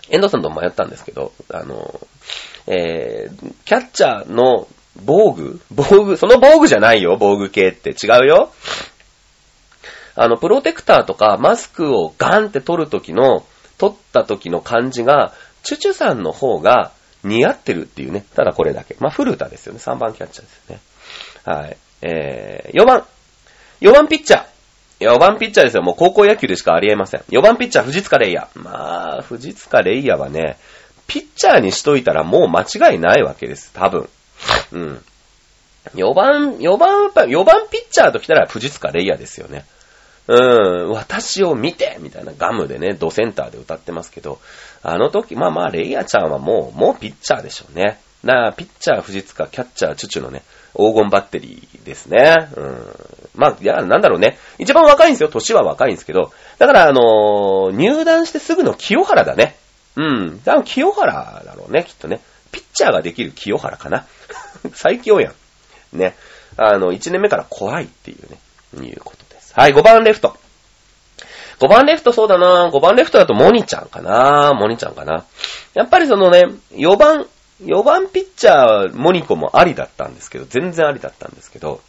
[0.09, 1.99] 遠藤さんとも迷ったんですけど、あの、
[2.67, 4.67] えー、キャッチャーの
[5.03, 5.61] 防具？
[5.71, 6.17] 防具？
[6.17, 7.91] その防具じゃないよ、防具系って。
[7.91, 8.51] 違うよ。
[10.15, 13.45] あの、プロテクターとかマスクをガンって取るときの、
[13.77, 15.33] 取った時の感じが、
[15.63, 16.91] チュチュさんの方が
[17.23, 18.25] 似合ってるっていうね。
[18.35, 18.95] ただこれだけ。
[18.99, 19.79] まあ、古田ですよね。
[19.79, 20.81] 3番キャッチャーですよね。
[21.45, 21.77] はい。
[22.01, 23.05] えー、4番。
[23.81, 24.51] 4番ピッチャー。
[24.99, 25.83] 4番ピッチャーですよ。
[25.83, 27.21] もう高校野球でしかありえません。
[27.29, 28.61] 4番ピッチャー、藤塚レイヤー。
[28.61, 30.57] まあ、藤塚レイヤーはね、
[31.07, 33.71] ピッチャーにしといたらもう間違いないわけです。
[33.73, 34.09] 多分。
[34.71, 35.03] うん。
[35.95, 39.65] 4番、4番、4番ピッチャーと来たら藤塚レイヤーですよね。
[40.27, 44.39] うん、私を見てみたいなガムでね、ドセンターで歌ってますけど、
[44.83, 47.99] あの時、まあまあ、レイヤちゃんはもう、もうピッチャーでしょうね。
[48.23, 50.43] なあ、ピッチャー、藤塚、キャッチャー、チュチュのね、
[50.75, 52.35] 黄金バッテリーですね。
[52.55, 52.95] うん。
[53.35, 54.37] まあ、いや、なんだろうね。
[54.59, 55.29] 一番若いんですよ。
[55.29, 56.31] 年は若いんですけど。
[56.59, 59.55] だから、あのー入団してすぐの清原だね。
[59.95, 60.39] うん。
[60.45, 62.21] 多分清原だろうね、きっとね。
[62.51, 64.05] ピッチャーができる清原かな。
[64.73, 65.31] 最強や
[65.93, 65.97] ん。
[65.97, 66.15] ね。
[66.57, 69.21] あの、1年目から怖いっていうね、いうこと。
[69.53, 70.35] はい、5番レフト。
[71.59, 75.25] 5番レフトそうだな5番レフトだとモニちゃんかなモニちゃんかな。
[75.73, 77.27] やっぱりそのね、4番、
[77.63, 81.81] 4番ピッチャー、モニコもありだったんですけど、全然ありだったんですけど、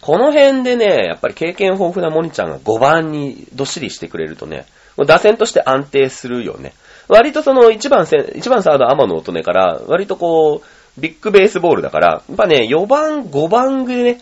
[0.00, 4.66] この辺でね、やっぱり経験豊富なモニちゃんが5番にどっしりしてくれるとね、
[5.06, 6.72] 打線として安定するよね。
[7.08, 14.20] 割とその1番せ、1番サード天野乙女から、割とこう、ビッグベースボールだから、やっぱね、4番、5番でね、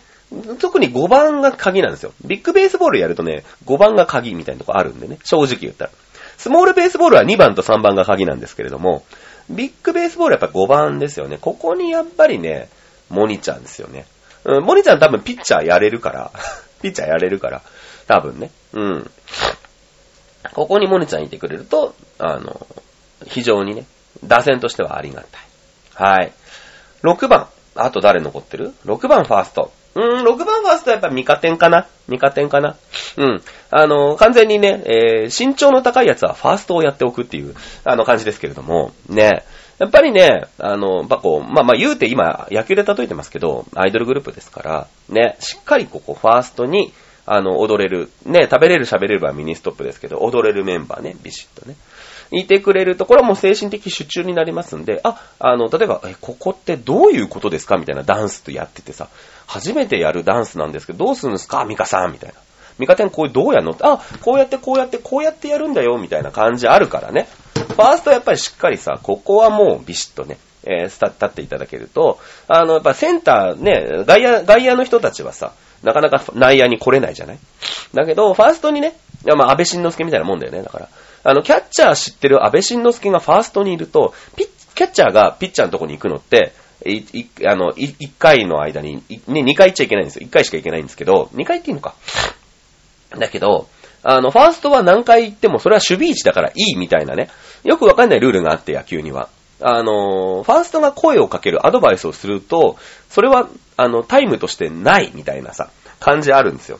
[0.59, 2.13] 特に5番が鍵なんですよ。
[2.23, 5.91] ビッグベースボールやるとね、5番が鍵みたいなとこあるんでね、正直言ったら。
[6.37, 9.03] スモールベースボールは2番と3番が鍵なんですけれども、
[9.49, 11.37] ビッグベースボールはやっぱ5番ですよね。
[11.39, 12.69] ここにやっぱりね、
[13.09, 14.05] モニちゃんですよね。
[14.45, 16.31] うん、モニちゃん多分ピッチャーやれるから、
[16.81, 17.61] ピッチャーやれるから、
[18.07, 18.51] 多分ね。
[18.73, 19.11] うん。
[20.53, 22.67] ここにモニちゃんいてくれると、あの、
[23.25, 23.85] 非常にね、
[24.23, 25.41] 打線としてはありがたい。
[25.95, 26.31] はい。
[27.03, 27.47] 6番。
[27.75, 29.71] あと誰残ってる ?6 番ファースト。
[29.99, 31.87] うん、6番ファーストはやっぱ味方点かな？
[32.07, 32.77] 味方点かな？
[33.17, 33.41] うん。
[33.69, 39.43] あの、完全にね、えー、身長の高いやつはファーストをやっておくっていう、あの感じですけれども、ね。
[39.77, 46.93] やっぱりね、あの、やっぱこう、まあまあ言うて今、野球で例えてますけど、アイドルグループですから、ね、しっかりここ、ファーストに、
[47.25, 51.75] あの、踊れる、ね、食べれる喋れるはミニストップですけど、踊れるメンバーね、ビシッとね。
[52.31, 59.07] いてくれると、これはもう精神的支柱になりますんで、あ、あの、例えば、え、ここってどういうことですかみたいなダンスとやっててさ、
[59.47, 61.65] 初めてやるダンスなんですけど、どうするんですか？
[61.65, 62.35] ミカさんみたいな。
[62.77, 63.75] ミカ店これどうやんの？
[63.81, 67.27] あ、こうやってこうやってこうやってやるんだよ、みたいな感じあるからね。
[67.53, 75.53] ファーストやっぱりしっかりさ、ここはもうビシッとね、えー、立っていただけると、あの、やっぱセンターね、外野、外野の人たちはさ、
[75.83, 77.39] なかなか内野に来れないじゃない？
[77.93, 80.89] だけど、ファーストにね、いやまあ、安倍晋之助みたいなもんだよね、だから。
[81.29, 86.53] あの、キャッチャー知ってる安倍晋之助がファーストにいると、ピッ、キャッチャーがピッチャーのとこに行くのって、
[86.85, 90.25] い、い、あの、い一回の間に、ね、二回行っちゃいけないんですよ。
[90.25, 91.93] 一回しか行けないんですけど、二回行っていいのか。
[93.11, 93.67] だけど、
[94.01, 97.29] あの、ファーストは何回行っても、それは守備位置だからいいみたいなね。
[97.63, 99.29] よくわかんないルールがあって、野球には。
[99.61, 102.77] あの、ファーストが声をかけるアドバイスをすると、
[103.09, 105.69] それは、あの、タイムとしてないみたいなさ、
[105.99, 106.79] 感じあるんですよ。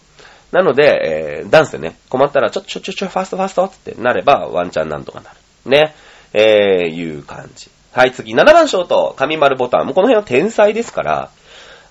[0.52, 5.38] なので、えー、ダンスでね、困ったら、ちょ、ちょ、ちょ、ちょ、ファースト、ファーストってなれば、ワンチャンなんとかなる。
[5.70, 5.93] ね。
[6.34, 7.70] えー、いう感じ。
[7.91, 9.86] はい、次、7番ショート、上丸ボタン。
[9.86, 11.30] もうこの辺は天才ですから、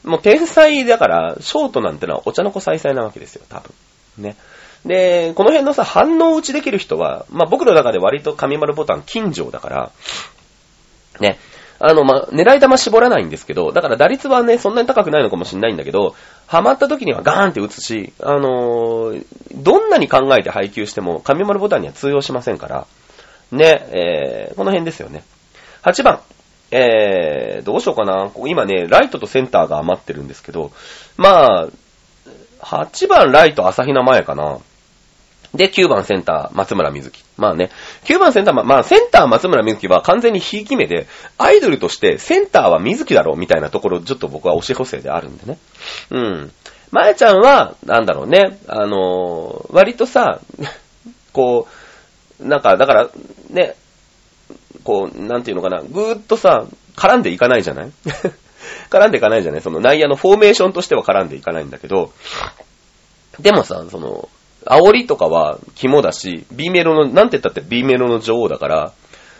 [0.04, 3.72] もう天才だから、ショートなんてのはお茶の子さいさいなわけですよ、多分。
[4.18, 4.36] ね。
[4.84, 9.90] で、この辺のさ、反応打ちできる人は、まあ僕の中で割と上丸ボタン近所だから、
[11.20, 11.38] ね。
[11.80, 16.14] あの、まあ、狙い球絞らないんですけど、だから打率はね、そんなに高くないのかもしれないんだけど、
[16.46, 19.24] ハマった時にはガーンって打つし、あのー
[19.54, 22.86] どんなに考えて配球しても、紙丸ボタンには通用しませんから、
[23.50, 25.24] ね、えー、この辺ですよね。
[25.82, 26.20] 8番、
[26.70, 28.30] えー、どうしようかな。
[28.46, 30.70] 今ね、ライトとセンターが余ってるんですけど、
[31.16, 31.68] まあ、
[32.60, 34.58] 8番ライト朝比奈前かな。
[35.54, 37.27] で、9番センター、松村瑞希。
[37.38, 37.70] まあね、
[38.04, 41.06] 9番センター、まあ、センター松村瑞希は完全にひいき目で、
[41.38, 45.58] アイドルとしてセンターは瑞希だろうみたいなところ、ちょっと僕は推し補正であるんでね。
[46.10, 46.52] うん。
[46.90, 50.40] まやちゃんは、なんだろうね、あのー割とさ、
[51.32, 51.68] こ
[52.40, 53.08] う、なんか、だから、
[53.50, 53.76] ね、
[54.84, 56.66] こう、なんていうのかな、ぐーっとさ、
[56.96, 57.92] 絡んでいかないじゃない？
[58.90, 59.60] 絡んでいかないじゃない？
[59.60, 62.12] その内野のフォーメーションとしては絡んでいかないんだけど、
[63.38, 64.28] でもさ、その、
[64.68, 68.92] 煽りとかは肝だし、B メロの、なんて言ったって B メロの女王だから、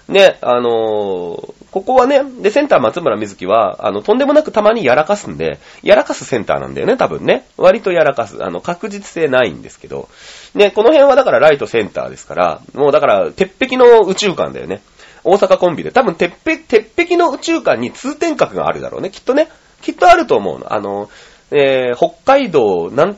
[0.09, 7.47] ね、あのーここはね、で、センター松村瑞希は、あの、とんでもなくたまにやらかすんで、やらかすセンターなんだよね、多分ね。
[7.59, 8.43] 割とやらかす。
[8.43, 10.09] あの、確実性ないんですけど。
[10.55, 14.81] ね、この辺はだからライトセンターですから、もうだから、鉄壁の宇宙間だよね。
[15.25, 15.91] 大阪コンビで。
[15.91, 19.49] 多分、鉄壁、鉄壁の宇宙間に通天閣があるだろうね、きっとね。
[19.83, 20.73] きっとあると思うの。
[20.73, 21.11] あの、
[21.51, 23.17] えー、北海道、なん、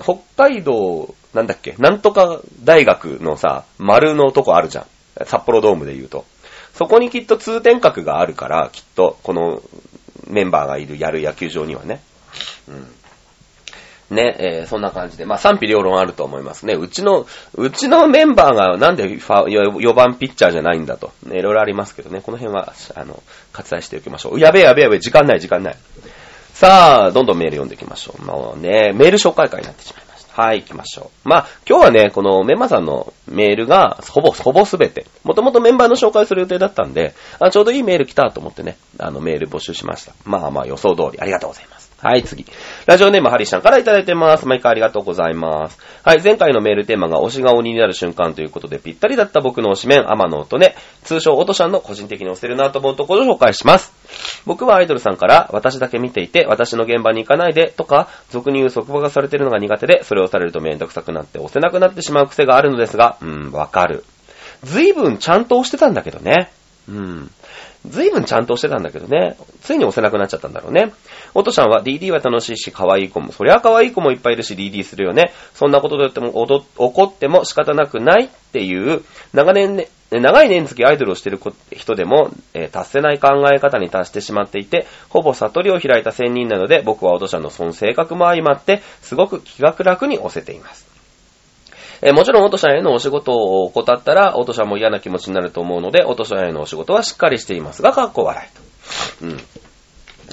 [0.00, 4.86] 北海道、なんだっけ、なんとか大学のさ、丸のとこあるじゃん。
[5.24, 6.24] 札幌ドームで言うと。
[6.74, 9.62] そこにきっと通天閣があるから、きっと、この
[10.28, 12.00] メンバーがいるやる野球場にはね。
[12.68, 12.86] うん。
[14.10, 15.24] ね、えーそんな感じで。
[15.24, 16.74] まあ、賛否両論あると思いますね。
[16.74, 21.12] うちの、うちのメンバーがなんで4番ピッチャーじゃないんだと。
[21.24, 22.20] ね、いろいろありますけどね。
[22.20, 23.22] この辺は、あの、
[23.52, 24.40] 割愛しておきましょう。
[24.40, 25.76] やべえやべえやべえ、時間ない時間ない。
[26.54, 28.22] さあ、どんどんメール読んでいきましょう。
[28.24, 30.09] もうね、メール紹介会になってしまいました。
[30.32, 31.28] はい、行きましょう。
[31.28, 35.06] まあ、今日はね、このメンバーさんのメールが、ほぼ、ほぼすべて。
[35.24, 40.12] もともとメンバーの紹介する予定だったんで、あちょうどいいメール来たと思ってね、あの、メール募集しました。
[40.24, 41.89] まあまあ、予想通り、ありがとうございます。
[42.02, 42.46] はい、次。
[42.86, 44.48] ラジオネームハリーさんからいただいてます。
[44.48, 45.78] 毎回ありがとうございます。
[46.02, 50.72] はい、前回のメールテーマが推しが鬼になる瞬間ということで、ぴったりだった僕の推しメン、天野音音、
[51.04, 53.92] 通称オトシャンの個人的に推せるなと思うところを紹介します。
[54.46, 64.04] 僕はアイドルさんから、私だけ見ていて、私の現場に行かないで、とか、俗に言う束縛がされてるのが苦手で、それをされるとめんどくさくなって押せなくなってしまう癖があるのですが、うん、わかる。
[64.62, 66.50] 随分ちゃんと押してたんだけどね。
[66.88, 67.30] うん。
[67.86, 69.36] 随分ちゃんとしてたんだけどね。
[69.62, 70.92] ついに押せなくなっちゃったんだろうね。
[71.34, 75.32] おとちゃんは DD は楽しいし、可愛い子も、そりゃ可愛い子もいっぱいいるし DD するよね。
[75.54, 76.42] そんなことでっても、
[76.76, 79.02] 怒っても仕方なくないっていう、
[79.32, 90.89] 長年ね、長い年月アイドルをしてる人でも、えー達せない考え方に達してしまっていて、ほぼ悟りを開いた仙人なので、僕はおとちゃんのその性格も相まって、すごく気が楽に押せています。
[92.02, 98.48] えーもちろん、オトシャンへのお仕事を怠ったら、オトシャンも嫌な気持ちになると思うので、オトシャンへのお仕事はしっかりしていますが、かっこ笑
[99.20, 99.26] いと。
[99.26, 99.40] うん。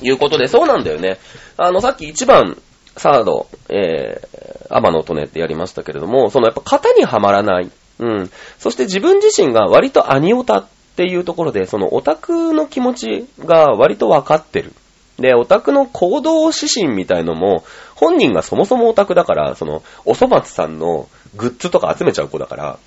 [0.01, 1.18] いうことで、そうなんだよね。
[1.57, 2.57] あの、さっき1番、
[2.95, 7.70] サード、えー、アマの音ねってやりましたけれども、そのやっぱ型にはまらない。
[7.99, 8.32] うん。
[8.59, 10.65] そして自分自身が割とアニオタっ
[10.95, 14.74] ていうところで、そのオタクの気持ちが割とわかってる。
[15.20, 17.63] で、オタクの行動指針みたいのも、
[17.95, 22.80] 本人がそもそもオタクだから、その、おそ松さんのグッズとか集めちゃう子だから、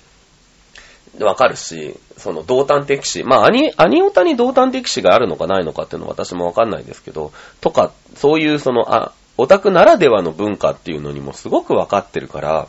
[1.19, 3.23] わかるし、その同担的視。
[3.23, 12.67] まあ、アニ、アニオタに同担的視があるのかないのかっていうのは私もわかんないですけど、とか、そういうその、あ、オタクならではの文化っていうのにもすごくわかってるから、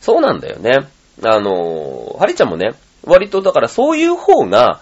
[0.00, 0.88] そうなんだよね。
[1.24, 2.70] あの、ハリちゃんもね、
[3.04, 4.80] 割とだからそういう方が、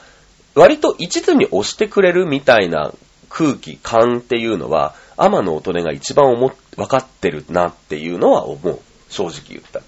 [0.55, 2.93] 割と一途に押してくれるみたいな
[3.29, 8.81] 空気感っていうのは、天の音音が一番思っ、分かってるなっていうのは思う。
[9.11, 9.81] 正直言った。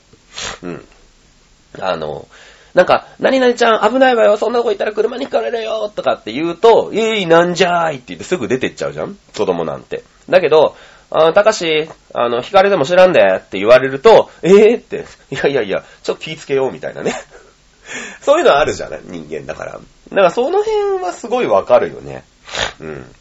[0.62, 0.84] うん。
[1.80, 2.28] あの、
[2.74, 10.04] なんか、何々ちゃん危ないわよ、そんなとこ行ったら車にひかれるよ、とかって言うと、えい、なんじゃーいって言ってすぐ出てっちゃうじゃん子供なんて。
[10.28, 10.74] だけど、
[11.10, 17.14] あたかし、あの、ひかれても知らんでって言われると、えーって、いやいやいや、ちょっと気ぃつけようみたいなね。
[18.22, 19.72] そういうのあるじゃない人間だから。
[19.72, 19.82] だか
[20.14, 22.24] らその辺はすごいわかるよね。
[22.80, 23.14] うん。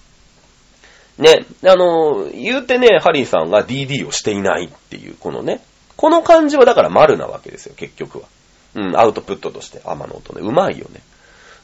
[1.18, 5.62] ね、あの、言うてね、ハリーさんが DD をしていないっていう、このね、
[6.02, 8.26] この感じはだから丸なわけですよ、結局は。
[8.74, 10.42] うん、アウトプットとして、天の音ね。
[10.42, 11.02] うまいよね。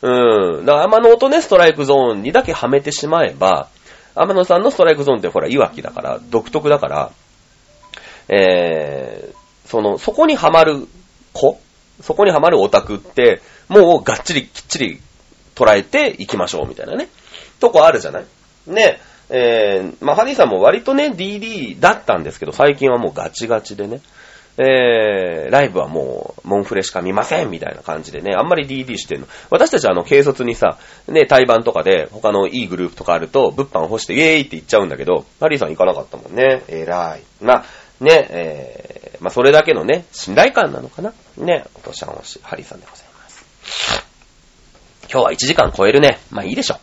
[0.04, 0.66] うん。
[0.68, 3.68] だから天の音ね、ストライクゾーンにだけはめてしまえば、
[4.14, 7.12] 天野さんのストライクゾーンってほら、いわきだから、独特だから、
[8.30, 10.88] えー、その、そこにはまる
[11.34, 11.60] 子
[12.02, 15.02] そこにはまるオタクって、もうがっちりきっちり
[15.56, 17.10] 捉えていきましょうみたいなね。
[17.60, 18.26] とこあるじゃない
[18.68, 19.00] ね。
[19.30, 24.02] えー、まあ、ハリーさんも割とね、DD だったんですけど、最近はもうガチガチでね。
[24.58, 29.28] えー、ライブはもう、モンフレしか見ませんみたいな感じでね、あんまり DD してんの。
[29.52, 30.78] 私たちはあの、軽率にさ、
[31.08, 36.64] ね、対バンとかで、他のいいグループとかあると、物販を干して、イエーイって言っちゃうんだけど、ハリーさん行かなかったもんね。
[36.68, 37.22] 偉い。
[37.40, 37.66] まあ、
[38.00, 41.14] ね、えー、まあ、それだけのね、信頼感なのかな。
[41.38, 43.46] ね、お父さん推し、ハリーさんでございます。
[45.12, 46.20] 今日は1時間超えるね。
[46.32, 46.78] まあ、いいでしょ。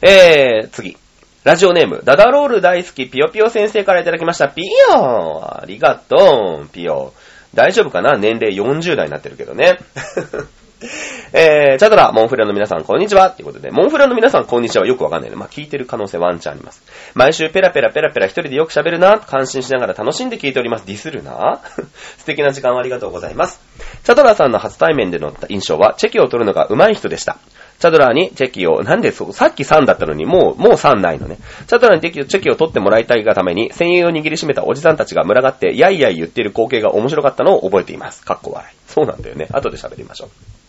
[0.00, 0.96] えー、次。
[1.44, 4.48] ラジオネーム、ダダロール大好きピヨピヨ先生からいただきました。
[4.48, 7.12] ピヨーありがとう、ピヨ。
[7.52, 8.16] 大丈夫かな？
[8.16, 9.78] 年齢40代になってるけどね。
[11.32, 13.30] えー、チャドラ、モンフレの皆さん、こんにちは。
[13.30, 14.86] ということで、モンフレの皆さん、こんにちは。
[14.86, 15.36] よくわかんないね。
[15.36, 16.82] まあ、聞いてる可能性ワンチャンあります。
[17.14, 20.86] 毎週ペラペラペラペラ一人でよく喋るな、感心しながら楽しんで聞いております。
[20.86, 21.60] ディスるな？
[22.18, 23.60] 素敵な時間をありがとうございます。
[24.04, 27.38] チャドラさんの初対面での印象は、チェキを取るのが上手い人でした。
[27.82, 31.38] チャドラーにチェキを、なんでそ、さっき3だったのに、もう、もう3ないのね。
[31.66, 38.24] チャドラーにチェキをチェキを取ってもらいたいがために、専用を握りしめたおじさんたちが群がって、やいやい言っている光景が面白かったのを覚えています。
[38.24, 38.76] かっこ笑い。
[38.86, 39.48] そうなんだよね。
[39.50, 40.61] 後で喋りましょう。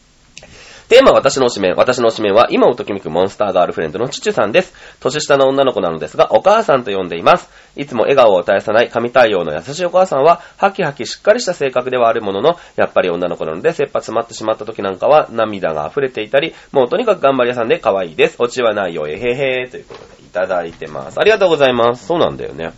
[0.93, 1.75] テーマ私の推しメン。
[1.75, 4.75] 私の推しメンは、今をときめくモンスターガールフレンドのチュチュさんです。
[4.99, 7.49] 年下の女の子なのですが、お母さんと呼んでいます。
[7.75, 18.35] いつも笑顔を絶やさない神対応の優しいお母さんは、ハキハキしっかりした性格ではあるものの、やっぱり女の子なので、切羽詰まってしまった時なんかは、涙が溢れていたり、もうとにかく頑張り屋さんで可愛いです。
[18.37, 21.19] オチはないよ、えへへーということで、いただいてます。
[21.19, 22.05] ありがとうございます。
[22.05, 22.71] そうなんだよね。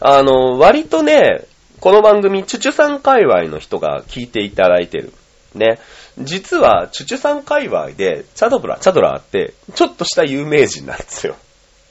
[0.00, 1.44] あの、割とね、
[1.78, 5.12] この番組、チュチュさん界隈の人が聞いていただいてる。
[5.54, 5.78] ね。
[6.22, 11.36] 実は、チュチュさん界隈で、チャドブラ、チャドラーって、ちょっとした有名人なんですよ。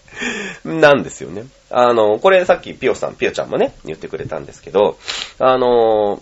[0.64, 1.46] なんですよね。
[1.70, 4.98] あの、これさっきピオさん、ピオちゃんもね、言ってくれたんですけど、
[5.40, 6.22] あの、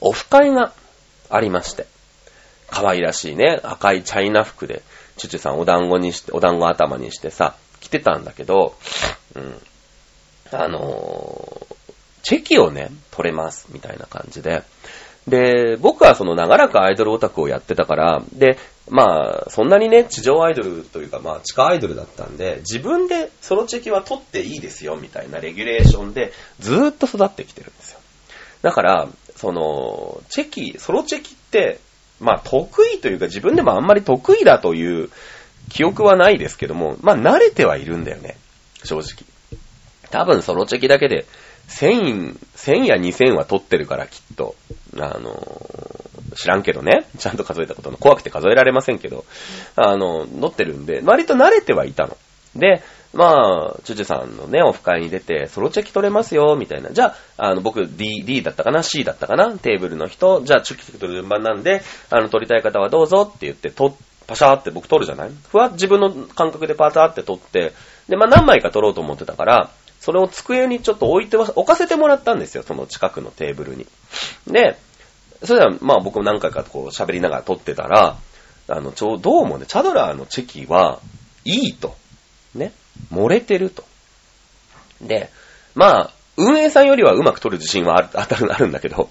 [0.00, 0.72] オフ会が
[1.30, 1.86] ありまして、
[2.68, 4.82] 可愛らしいね、赤いチャイナ服で、
[5.16, 8.74] チュチュさんお団子にして、お団子頭にしてさ、来てたんだけど、
[9.34, 9.60] うん。
[10.52, 11.66] あの
[12.22, 14.62] チェキをね、取れます、みたいな感じで。
[15.26, 18.58] で、僕はその長らくアイドルオタクをやってたから、で、
[18.88, 27.98] まあ、そんなにね、地上アイドルというか、まあ、地下アイドルだったんで、自分でソロチェキは取っていいですよ、みたいなレギュレーションで、ずーっと育ってきてるんですよ。
[28.62, 31.80] だから、その、チェキ、ソロチェキって、
[32.20, 35.10] まあ、得意というか、自分でもあんまり得意だという
[35.68, 38.36] 記憶はないですけども、まあ、慣れてはいるんだよね、
[38.84, 39.26] 正直。
[40.10, 41.26] 多分ソロチェキだけで、
[41.68, 44.54] 1000、1000や2000は取ってるからきっと。
[44.98, 45.66] あの、
[46.36, 47.06] 知らんけどね。
[47.18, 49.24] ちゃんと数えたことの怖くて数えられませんけど。
[49.74, 52.16] あの、乗ってるんで、割と慣れてはいたの。
[52.54, 56.90] で、まあ、チュチュさんのね、オフ会に出て、ソロチェキ取れますよ、みたいな。
[56.90, 59.56] じゃあ、あの、僕、D、D だったかな ?C だったかな？
[59.58, 63.96] テーブルの人、じゃあ、チュキチュキ取る順番なんで、あの、取りたい方はどうぞって言って、と、
[64.26, 65.30] パシャーって僕取るじゃない？
[65.50, 67.72] ふわ、自分の感覚でパターって取って、
[68.08, 69.70] で、まあ、何枚か取ろうと思ってたから、
[70.06, 73.88] それを机にちょっと置いては、置かせてもらったんですよ、その近くのテーブルに。
[74.46, 74.78] で、
[75.42, 78.16] それでは、まあ僕も何回かこう喋りながら撮ってたら、
[78.68, 81.00] あの、ちょう、どうもね、チャドラーのチェキは、
[81.44, 81.96] いいと。
[82.54, 82.72] ね。
[83.12, 83.82] 漏れてると。
[85.00, 85.28] で、
[85.74, 89.10] まあ、運営さんよりはうまく撮る自信はある、 当たる、あるんだけど、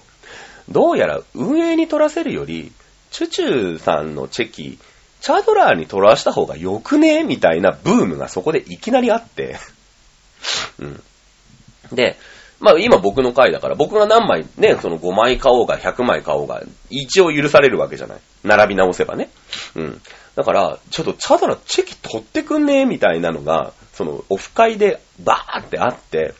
[0.70, 2.72] どうやら運営に撮らせるより、
[3.10, 4.78] チュチュさんのチェキ、
[5.20, 7.22] チャドラーに撮らした方がよくね？
[7.22, 9.56] みたいなブームがそこでいきなりあって、
[10.78, 11.02] うん。
[11.92, 12.16] で、
[12.58, 18.18] まあ今僕の回だから、僕が何枚ね、その5枚買おうが100枚買おうが、一応許されるわけじゃない。
[18.44, 19.28] 並び直せばね。
[19.74, 20.00] うん。
[20.34, 26.34] だから、ちょっとチャドラチェキ取ってくんねみたいなのが、そのオフ会でバーってあって、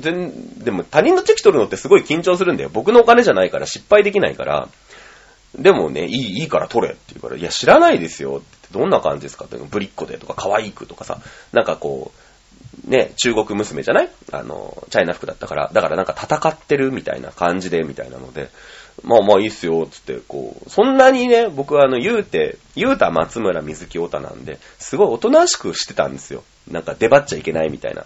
[0.00, 2.70] 全でも他人のチェキ取るのってすごい緊張するんだよ。
[2.72, 4.68] 僕のお金じゃないから失敗できないから。
[5.54, 8.68] でもね、いい、いいから取れって言うから、いや知らないですよって。
[8.72, 11.18] どんな感じですかって、ブリッコでとか可愛くとかさ、
[11.52, 12.29] なんかこう、
[12.86, 14.10] ね、中国娘じゃない？
[14.32, 18.48] あの、チャイナ服だったから、だからなんか戦ってるみたいな感じで、みたいなので、
[19.02, 26.44] まあまあいいっすよ、つって、こう、そんなにね、僕はあの、言うて、言うた松村水木太なんで、すごいおとなしくしてたんですよ。
[26.70, 28.04] なんか出張っちゃいけないみたいな。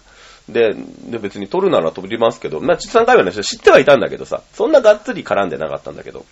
[0.49, 6.25] で、で別に取るなら取りますけど、まあ、実際会話の人知ってはいたんだけどさ、そんながっつり絡んでなかったんだけど。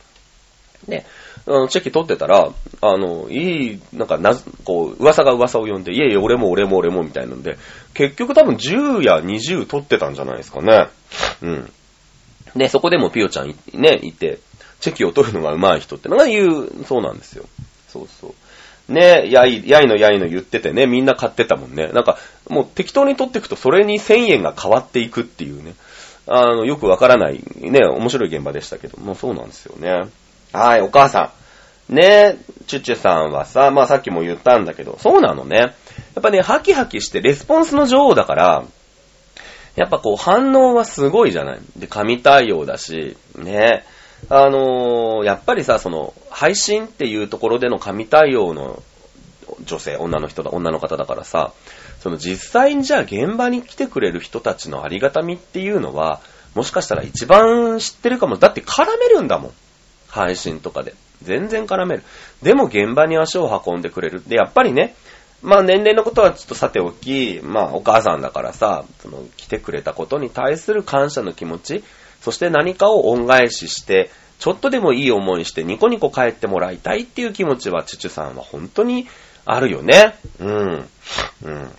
[0.88, 1.06] で、
[1.46, 2.50] あの、チェキ取ってたら、
[2.82, 7.58] あの、いい、なんか、な、こう、噂が噂を呼んで、いえいえ、俺も俺も俺も、みたいなんで、
[7.94, 10.88] 結局多分10や20取ってたんじゃないですかね。
[11.42, 11.72] うん。
[12.56, 14.40] で、そこでもピオちゃんね、いて、
[14.80, 17.46] チェキを取るのが上手い人ってのが言う、そうなんですよ。
[17.90, 18.92] そうそう。
[18.92, 21.88] ね、やい、やいのやいの言っててね、みんな買ってたもんね。
[21.88, 22.18] なんか、
[22.50, 25.74] もう適当に取っていくと、それに1000円が変わっていくっていうね。
[26.28, 30.10] あの、よくわからない、ね、面白い現場でしたけども、そうなんですよね。
[30.54, 31.32] はい、お母さ
[31.90, 31.94] ん。
[31.96, 32.38] ねえ、
[32.68, 35.58] チュチュさんはさ、まあさっきも言ったんだけど、そうなのね。
[35.58, 35.68] や
[36.20, 38.64] っぱね、ハキハキしてレスポンスの女王だから、
[39.76, 43.94] やっぱこう反応はすごいじゃないで、神対応だし、ねえ。
[44.30, 48.82] あのーやっぱりさ、その、配信っていうところでの神対応の
[49.66, 51.52] 女性、女の人だ、女の方だからさ、
[52.00, 56.22] その実際にじゃあ現場に来てくれる人たちのありがたみっていうのは、
[56.54, 58.38] もしかしたら一番知ってるかも。
[58.38, 59.52] だって絡めるんだもん。
[60.14, 60.94] 配信とかで。
[61.24, 62.04] 全然絡める。
[62.44, 64.22] でも現場に足を運んでくれる。
[64.28, 64.96] で、やっぱりね、
[65.42, 71.84] まあ年齢のことはちょっとさておき、まあお母さんだからさ、その来てくれたことに対する感謝の気持ち、
[72.22, 79.08] そして何かを恩返しして、ちょっとでもいい思いしてニコニコ帰ってもらいたいっていう気持ちは、チュチュさんは本当に
[79.46, 80.16] あるよね。
[80.40, 80.90] うん。
[81.44, 81.72] うん。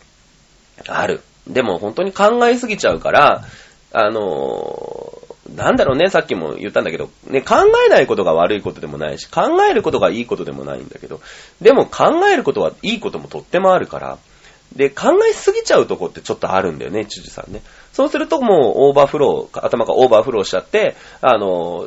[0.89, 1.20] ある。
[1.47, 3.45] でも本当に考えすぎちゃうから、
[3.93, 11.20] あのーなんだろうね、さっきも言ったんだけど、ね、考えないことが悪いことでもないし、考えることがいいことでもないんだけど、
[11.61, 14.18] でも考えることはいいこともとってもあるから、
[14.74, 17.62] で、考えすぎちゃうとこってちょっとあるんだよね、チュジさんね。
[17.92, 21.86] そうするともうオーバーフロー、頭がオーバーフローしちゃって、あの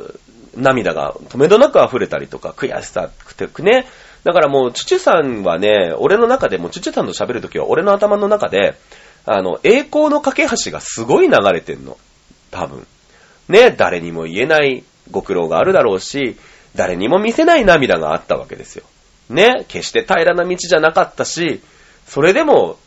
[0.56, 3.86] 涙が止めどなく溢れたりとか、悔しさくてくね。
[4.24, 8.74] だからもう、チュチュさんはね、俺の中でも、チュチュさんと喋るときは、俺の頭の中で、
[9.24, 11.96] あの、栄光の架け橋がすごい流れてんの。
[12.50, 12.86] 多分。
[13.48, 16.36] ね、誰にも言えないご苦労があるだろうし、
[16.74, 18.84] 誰にも見せない涙があったわけですよ。
[19.30, 21.60] ね、決して平らな道じゃなかったし、
[22.06, 22.78] それでも、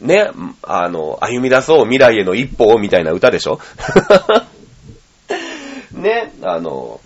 [0.00, 0.30] ね、
[0.62, 3.60] あの、歩み出そう未来への一歩をみたいな歌でしょ？
[5.92, 7.00] ね、あの、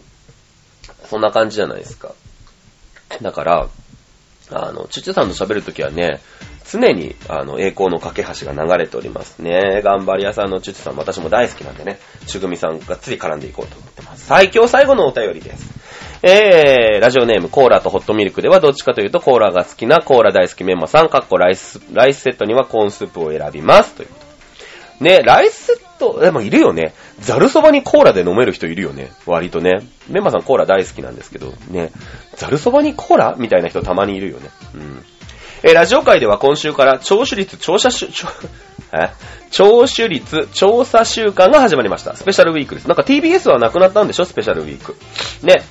[1.10, 2.12] そんな感じじゃないですか。
[3.22, 3.68] だから、
[4.50, 6.20] あの、チュチュさんと喋るときはね、
[6.70, 9.80] 常に、あの、栄光の架け橋が流れておりますね。
[9.82, 14.26] 頑張り屋さんのチュチュさん、私も大好きなんでね、ちゅぐみさんがっつり絡んでいこうと思ってます。
[14.26, 15.84] 最強最後のお便りです。
[16.22, 23.92] えー、ラジオネーム、コーラとホットミルクではどっちかというと、コーラが好きなコーラ大好きメンマさん、かっこライス、ライスセットにはコーンスープを選びます。
[23.94, 24.23] ということ
[25.00, 26.92] ね、ライスセット、でもいるよね。
[27.20, 29.10] ザルそばにコーラで飲める人いるよね。
[29.26, 29.80] 割とね。
[30.08, 31.90] メンマさんコーラ大好きなんですけど、ね。
[32.36, 33.34] ザルそばにコーラ？
[33.38, 34.50] みたいな人たまにいるよね。
[34.74, 35.04] うん。
[35.62, 38.28] えラジオ界では今週から聴取率調査週、聴
[38.92, 39.10] え？
[39.50, 42.14] 聴取率調査週間が始まりました。
[42.16, 42.86] スペシャルウィークです。
[42.88, 44.24] なんか TBS はなくなったんでしょ？
[44.26, 44.96] スペシャルウィーク。
[45.42, 45.62] ね。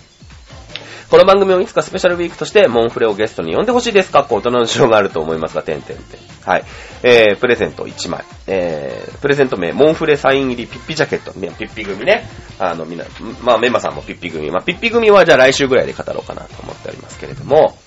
[1.14, 4.10] この番組をいつかスペシャルウィークとして、モンフレをゲストに呼んでほしいです。
[4.10, 6.20] かっこ大人の事情があると思いますが、てんてんてん。
[6.44, 6.64] はい。
[7.04, 8.24] えー、プレゼント1枚。
[8.48, 11.40] えー、プレゼント名、モンフレサイン入りピッピジャケット。
[11.40, 12.28] ね、ピッピ組ね。
[12.58, 13.06] あの、みんな、
[13.44, 14.50] まあ、メンマさんもピッピ組。
[14.50, 17.78] まあ、ピッピ組はじゃあ来週ぐらいで語ろうかなと思っておりますけれども、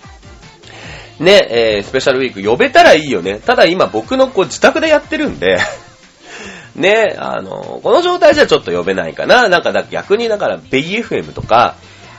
[1.19, 3.41] ね、えー、スペシャルウィーク呼べたらいいよね。
[3.41, 5.59] ただ今僕のこう自宅でやってるんで、
[6.77, 9.49] ね、あの、この状態じゃちょっと呼べないかな。
[9.49, 11.75] なんかだ逆にだから、ベイ FM とか、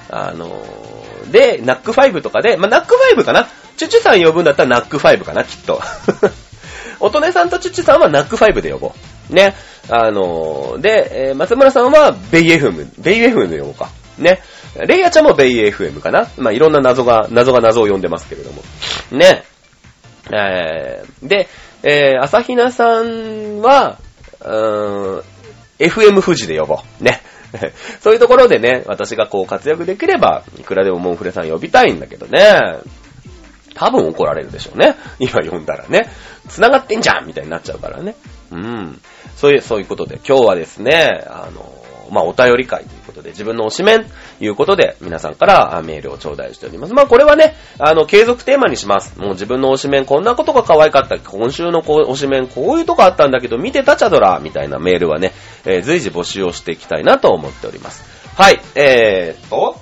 [0.09, 0.86] あの、
[1.32, 3.47] で、ナック5とかで、まあ、ナック5かな
[3.78, 5.82] チュチュさん呼ぶんだったらナック5かな、きっと。
[6.99, 8.93] おとねさんとチュチュさんはナック5で呼ぼ
[9.32, 9.34] う。
[9.34, 9.55] ね。
[9.89, 13.89] あの、で、えー松村さんはベイ FM、ベイ FM で呼ぼうか。
[14.17, 14.41] ね。
[14.88, 16.28] レイヤちゃんもベイ FM かな。
[16.38, 18.63] まあ、いろんな謎が、謎が謎を呼んでますけれども。
[19.11, 19.43] ね。
[20.32, 21.47] えー、で、
[21.84, 23.97] えー、朝比奈さんは、
[24.41, 25.23] うーん、
[25.80, 27.03] FM 富士で呼ぼう。
[27.03, 27.21] ね。
[28.01, 32.79] そういうところでね、私がこう活躍できれば、いくらでもモンフレさん呼びたいんだけどね。
[33.75, 34.95] 多分怒られるでしょうね。
[35.19, 36.09] 今呼んだらね。
[36.49, 38.15] 繋がってんじゃんみたいになっちゃうからね。
[38.51, 39.01] うん。
[39.35, 41.76] そういう、そういうことで、今日はですね、あの、
[42.11, 46.93] まあ、お便り会ということで、自分の推しメンということで、皆さんからメールを頂戴しております。
[46.93, 49.17] まあ、これはね、あの、継続テーマにします。
[49.19, 51.17] もう自分の推しメン、こんなことが可愛かった。
[51.19, 55.33] 今週のこう推しメン、こういうとこあったんだけど、見てたチャドラみたいなメールはね、
[55.65, 58.03] えー随時募集をしていきたいなと思っております。
[58.35, 59.79] はい、えーっと、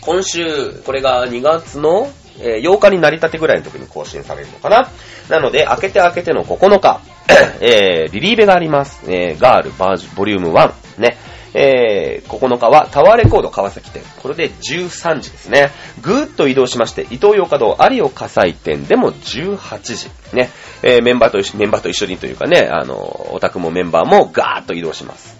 [0.00, 4.90] 今週、これが2月の、えー8日になり立てぐらいの時に更新されるのかな。
[5.28, 7.00] なので、明けて明けての9日、
[7.60, 9.02] えー、リリーベがあります。
[9.06, 10.72] えー、ガールバージョンボリューム1。
[10.98, 11.16] ね。
[11.60, 14.02] えー、9日はタワーレコード川崎店。
[14.22, 15.70] これで13時ですね。
[16.00, 20.08] ぐーっと移動しまして、伊東洋華堂有オ火災店でも18時。
[20.32, 20.50] ね。
[20.82, 22.94] えー、メンバーと一緒、メンバーと一緒にというかね、あの、
[23.32, 25.37] オタクもメンバーもガーッと移動します。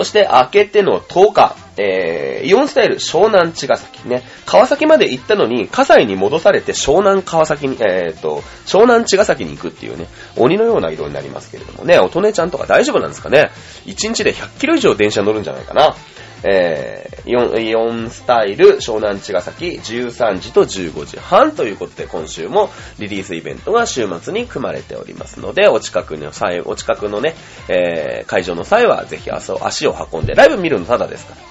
[0.00, 4.22] そして、明けての10日、えー、イオンスタイル湘南茅ヶ崎ね。
[4.46, 13.50] 川崎まで行ったのに、葛西に戻されて湘南川崎に、えーと、湘南茅ヶ崎に行くっていうね、鬼のような色になりますけれどもね、おとねちゃんとか大丈夫なんですかね
[13.84, 15.94] ?1 日で100キロ以上電車乗るんじゃないかな。
[16.42, 27.34] えー、イオン、イオンスタイル湘南茅ヶ崎13時と15時半ということで今週もリリースイベントが週末に組まれておりますので、お近くの際、お近くのね、
[27.68, 31.50] えー、会場の際はぜひ足を足を運んで、ライブ見るのただですから。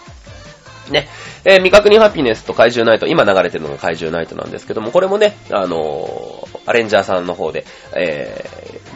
[0.90, 1.08] ね。
[1.46, 7.66] えー未確認ハピネスと怪獣ナイト、今流れてるのが怪獣ナイトなんですけども、これもね、あのーアレンジャーさんの方で、
[7.96, 8.46] え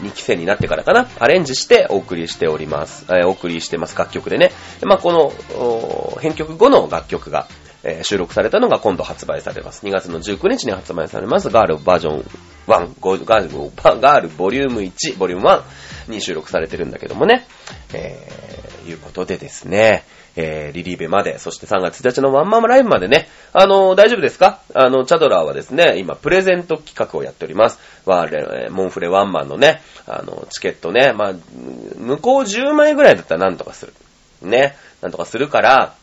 [0.01, 3.05] 2期生になってからかな、アレンジしてお送りしております。
[3.09, 4.51] えーお送りしてます楽曲でね。
[4.79, 7.47] でまあ、この、お編曲後の楽曲が、
[7.83, 9.85] えー収録されたのが今度発売されます。
[9.85, 11.49] 2月の19日に発売されます。
[11.49, 12.25] ガールバージョン
[12.67, 17.45] 1、ガールガガールボリューム1、ボリューム1に収録されてるんだけどもね。
[17.93, 20.03] えー、いうことでですね。
[20.35, 24.59] えー、リリーベまで、そして3月1日のワンマンライブまでね、あの、大丈夫ですか？
[24.73, 27.79] あの、チャドラーはですね、今、プレゼント企画をやっております。
[28.05, 31.33] ワーレ、モンフレワンマンのね、あの、チケットね、まあ、
[31.97, 33.93] 向こう10枚ぐらいだったらなんとかする。
[34.41, 35.93] ね、なんとかするから、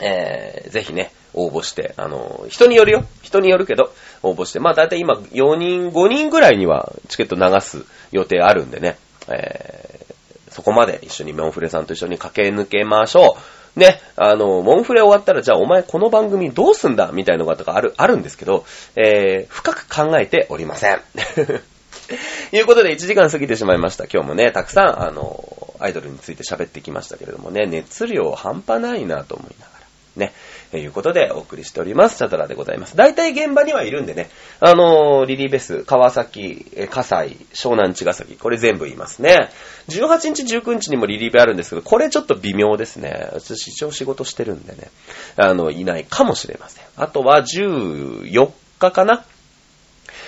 [0.00, 3.04] えー、ぜひね、応募して、あの、人によるよ。
[3.22, 3.92] 人によるけど、
[4.22, 4.60] 応募して。
[4.60, 8.98] まあ、だいたい今、4人、5人ぐらいにはチケット流す予定あるんでね、
[9.28, 9.93] え、
[10.54, 13.36] そこまで一緒にモンフレさんと一緒に駆け抜けましょ
[13.76, 13.80] う。
[13.80, 21.00] ね、あの、モンフレ終わったら、じゃあお前この番組どうすんだみたいなのがとかある、あるんですけど、えー、深く考えておりません。
[22.50, 24.04] と いうことで1時間過ぎてしまいました。
[24.04, 29.73] 今日もね、たくさん、あの、アイドルについて喋ってきましたけれどもね、熱量半端ないなと思いながら。
[30.16, 30.32] ね、
[30.72, 32.18] えいうことでお送りしております。
[32.18, 32.96] チャドラでございます。
[32.96, 39.50] 大体現場にはいるんでね、あのーリリーベス、川崎、え葛西、湘南茅ヶ崎、これ全部言いますね。
[39.88, 43.28] 18日、19日にもリリーベあるんですけど、これちょっと微妙ですね。
[43.32, 44.90] 私一応仕事してるんでね、
[45.36, 46.84] あの、いないかもしれません。
[46.96, 49.24] あとは14日かな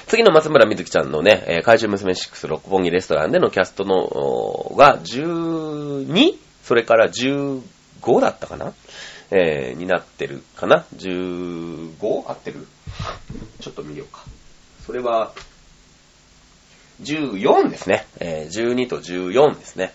[0.07, 6.35] 次の松村みずきちゃんのね、えー怪獣娘6六本木レストランでのキャストの、が 12?
[6.63, 7.63] それから15
[8.21, 8.73] だったかな？
[9.31, 11.99] えーになってるかな ?15?
[12.01, 12.67] 合ってる？
[13.61, 14.25] ちょっと見ようか。
[14.85, 15.33] それは、
[17.03, 18.07] 14ですね。
[18.21, 19.93] えー12と14ですね。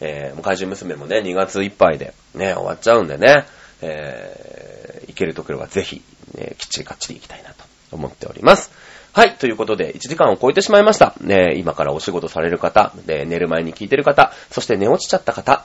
[0.00, 3.46] えーもう怪獣娘もね、2月いっぱいでね、終わっちゃうんでね、
[3.80, 6.02] えー行けるところはぜひ、
[6.34, 8.70] ね、きっちりかっちり行きたいなと思っております。
[9.12, 9.36] はい。
[9.36, 11.14] ということで、1時間を超えてしまいました。
[11.20, 15.64] ね、今からお仕事される方、で、寝る前に聞いてる方、そして寝落ちちゃった方、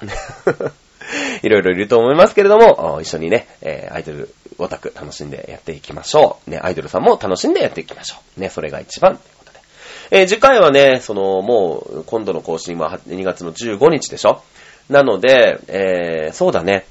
[1.43, 6.49] いろいろいると思いますけれども、一緒にね、えーアイドルオタク楽しんでやっていきましょう。
[6.49, 8.39] ね、アイドルさんも楽しんでやっていきましょう。
[8.41, 9.59] ね、それが一番ということで。
[10.11, 14.41] えー次回はね、その、もう、今度の更新は2月の15日でしょ？
[14.89, 16.85] なので、えーそうだね。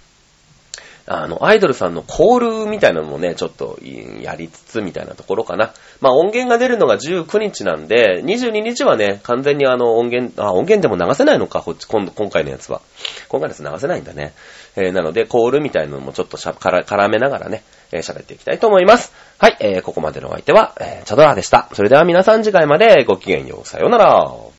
[1.09, 3.79] あの、アイドルさんのコールみたいなのもね、ちょっと
[4.21, 5.73] やりつつみたいなところかな。
[6.01, 12.81] まあ音源が出るのが19日なんで、22日はね、完全にあの音源、あ、音源でも流せないのか、こっち、今、今回のやつは。
[13.29, 14.33] 今回のやつ流せないんだね。
[14.77, 19.13] えーなので、コールみたいなのもちょっとしゃ、から、絡めながらね、えー喋っていきたいと思います。
[19.39, 21.69] はい、えーここまでのお相手は、えーチャドラーでした。
[21.73, 23.67] それでは皆さん次回までごきげんよう。
[23.67, 24.47] さようなら。